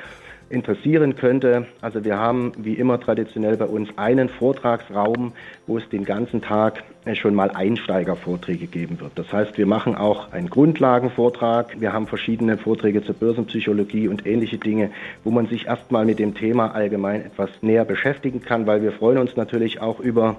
interessieren 0.54 1.16
könnte. 1.16 1.66
Also 1.82 2.06
wir 2.06 2.18
haben 2.18 2.54
wie 2.58 2.76
immer 2.76 3.00
traditionell 3.00 3.58
bei 3.58 3.66
uns 3.66 3.90
einen 3.98 4.30
Vortragsraum, 4.30 5.34
wo 5.68 5.78
es 5.78 5.90
den 5.90 6.06
ganzen 6.06 6.42
Tag 6.42 6.84
schon 7.16 7.36
mal 7.36 7.50
Einsteigervorträge 7.52 8.68
geben 8.68 9.02
wird. 9.02 9.12
Das 9.16 9.34
heißt, 9.34 9.58
wir 9.58 9.66
machen 9.66 9.96
auch 9.96 10.32
einen 10.32 10.50
Grundlagenvortrag. 10.50 11.82
Wir 11.82 11.92
haben 11.92 12.08
verschiedene 12.08 12.58
Vorträge 12.58 13.04
zur 13.04 13.16
Börsenpsychologie 13.16 14.08
und 14.08 14.26
ähnliche 14.26 14.58
Dinge, 14.58 14.92
wo 15.24 15.32
man 15.32 15.48
sich 15.48 15.66
erstmal 15.66 16.06
mit 16.06 16.20
dem 16.20 16.36
Thema 16.36 16.74
allgemein 16.74 17.26
etwas 17.26 17.50
näher 17.62 17.84
beschäftigen 17.84 18.42
kann, 18.42 18.68
weil 18.68 18.82
wir 18.82 18.94
freuen 18.94 19.18
uns 19.18 19.36
natürlich 19.36 19.82
auch 19.82 20.00
über 20.00 20.38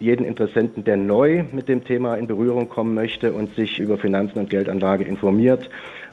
jeden 0.00 0.24
Interessenten, 0.24 0.82
der 0.82 0.96
neu 0.96 1.44
mit 1.52 1.68
dem 1.68 1.84
Thema 1.84 2.16
in 2.16 2.26
Berührung 2.26 2.68
kommen 2.70 2.94
möchte 2.94 3.32
und 3.32 3.54
sich 3.54 3.78
über 3.78 3.98
Finanzen 3.98 4.38
und 4.38 4.50
Geldanlage 4.50 5.04
informiert. 5.04 5.68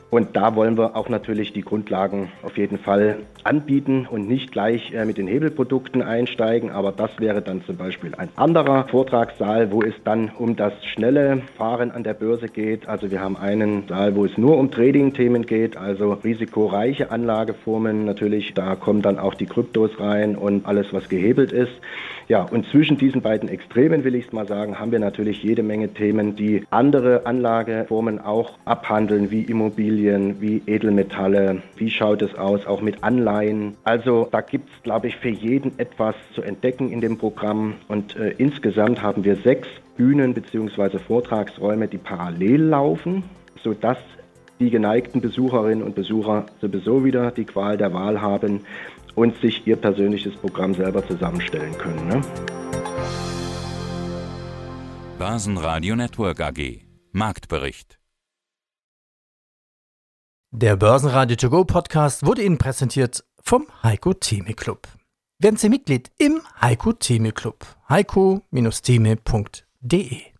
Und 0.10 0.38
da 0.38 0.56
wollen 0.56 0.78
wir 0.78 0.96
auch 0.96 1.10
natürlich 1.10 1.52
die 1.52 1.64
Grundlagen 1.64 2.32
auf 2.42 2.58
jeden 2.58 2.78
Fall 2.78 3.18
anbieten 3.44 4.08
und 4.10 4.26
nicht 4.26 4.54
gleich 4.54 4.94
äh, 4.94 5.04
mit 5.04 5.18
den 5.18 5.28
Hebelprodukten 5.28 6.02
einsteigen. 6.02 6.72
Aber 6.72 6.94
das 6.94 7.12
wäre 7.20 7.42
dann 7.42 7.62
zum 7.66 7.76
Beispiel 7.76 8.16
ein 8.16 8.30
anderer 8.38 8.88
Vortragssaal, 8.88 9.70
wo 9.72 9.82
es 9.82 9.94
dann 10.06 10.32
um 10.38 10.56
das 10.56 10.74
schnelle 10.86 11.42
Fahren 11.58 11.92
an 11.92 12.04
der 12.04 12.14
Börse 12.14 12.48
geht. 12.48 12.88
Also 12.88 13.12
wir 13.12 13.20
haben 13.20 13.36
einen 13.36 13.88
Saal, 13.90 14.16
wo 14.16 14.24
es 14.24 14.38
nur 14.38 14.58
um 14.58 14.72
Trading-Themen 14.72 15.46
geht, 15.46 15.76
also 15.76 16.14
risikoreiche 16.14 17.12
Anlageformen. 17.12 18.06
Natürlich, 18.06 18.54
da 18.54 18.76
kommen 18.76 19.02
dann 19.02 19.20
auch 19.20 19.34
die 19.34 19.46
Kryptos 19.46 20.00
rein 20.00 20.38
und 20.38 20.66
alles, 20.66 20.94
was 20.94 21.10
gehebelt 21.10 21.52
ist. 21.52 21.74
Ja, 22.28 22.42
und 22.44 22.66
zwischen 22.68 22.98
diesen 22.98 23.22
beiden 23.22 23.48
Extremen, 23.48 24.04
will 24.04 24.14
ich 24.14 24.28
es 24.28 24.34
mal 24.34 24.46
sagen, 24.46 24.78
haben 24.80 24.92
wir 24.92 25.00
natürlich 25.00 25.42
jede 25.44 25.64
Menge 25.64 25.94
Themen, 25.94 26.36
die 26.36 26.66
andere 26.72 27.26
Anlageformen 27.26 28.20
auch 28.20 28.52
abhandeln, 28.66 29.32
wie 29.32 29.44
Immobilien, 29.44 30.42
wie 30.42 30.62
Edelmetalle. 30.66 31.62
Wie 31.78 31.90
schaut 31.90 32.22
es 32.22 32.36
aus, 32.36 32.68
auch 32.68 32.82
mit 32.82 33.02
Anleihen? 33.02 33.78
Also 33.86 34.28
da 34.30 34.42
gibt 34.42 34.68
es, 34.70 34.84
glaube 34.84 35.08
ich, 35.08 35.16
für 35.16 35.30
jeden 35.30 35.80
etwas 35.80 36.16
zu 36.34 36.42
entdecken 36.42 36.92
in 36.92 37.00
dem 37.00 37.18
Programm. 37.18 37.76
Und 37.88 38.18
äh, 38.18 38.34
insgesamt 38.38 39.02
haben 39.02 39.24
wir 39.24 39.38
sechs 39.38 39.70
Bühnen 39.96 40.34
bzw. 40.34 41.00
Vortragsräume, 41.00 41.88
die 41.88 41.98
parallel 41.98 42.62
laufen, 42.62 43.24
sodass 43.64 44.00
die 44.60 44.70
geneigten 44.70 45.22
Besucherinnen 45.22 45.84
und 45.84 45.96
Besucher 45.96 46.48
sowieso 46.60 47.06
wieder 47.06 47.32
die 47.32 47.46
Qual 47.46 47.78
der 47.78 47.94
Wahl 47.94 48.22
haben, 48.22 48.62
und 49.18 49.36
sich 49.42 49.66
ihr 49.66 49.76
persönliches 49.76 50.36
Programm 50.36 50.76
selber 50.76 51.06
zusammenstellen 51.06 51.78
können. 51.78 52.08
Ne? 52.08 52.22
Börsenradio 55.18 55.96
Network 55.96 56.40
AG 56.40 56.82
Marktbericht 57.12 58.00
Der 60.52 60.78
Börsenradio 60.78 61.36
To 61.36 61.50
Go 61.50 61.66
Podcast 61.66 62.28
wurde 62.28 62.44
Ihnen 62.44 62.60
präsentiert 62.60 63.26
vom 63.42 63.66
Heiko 63.82 64.14
Theme 64.14 64.54
Club. 64.54 64.88
Werden 65.40 65.58
Sie 65.58 65.70
Mitglied 65.70 66.12
im 66.20 66.42
Heiko 66.62 66.94
Theme 66.94 67.32
Club. 67.32 67.66
heiko-theme.de 67.90 70.37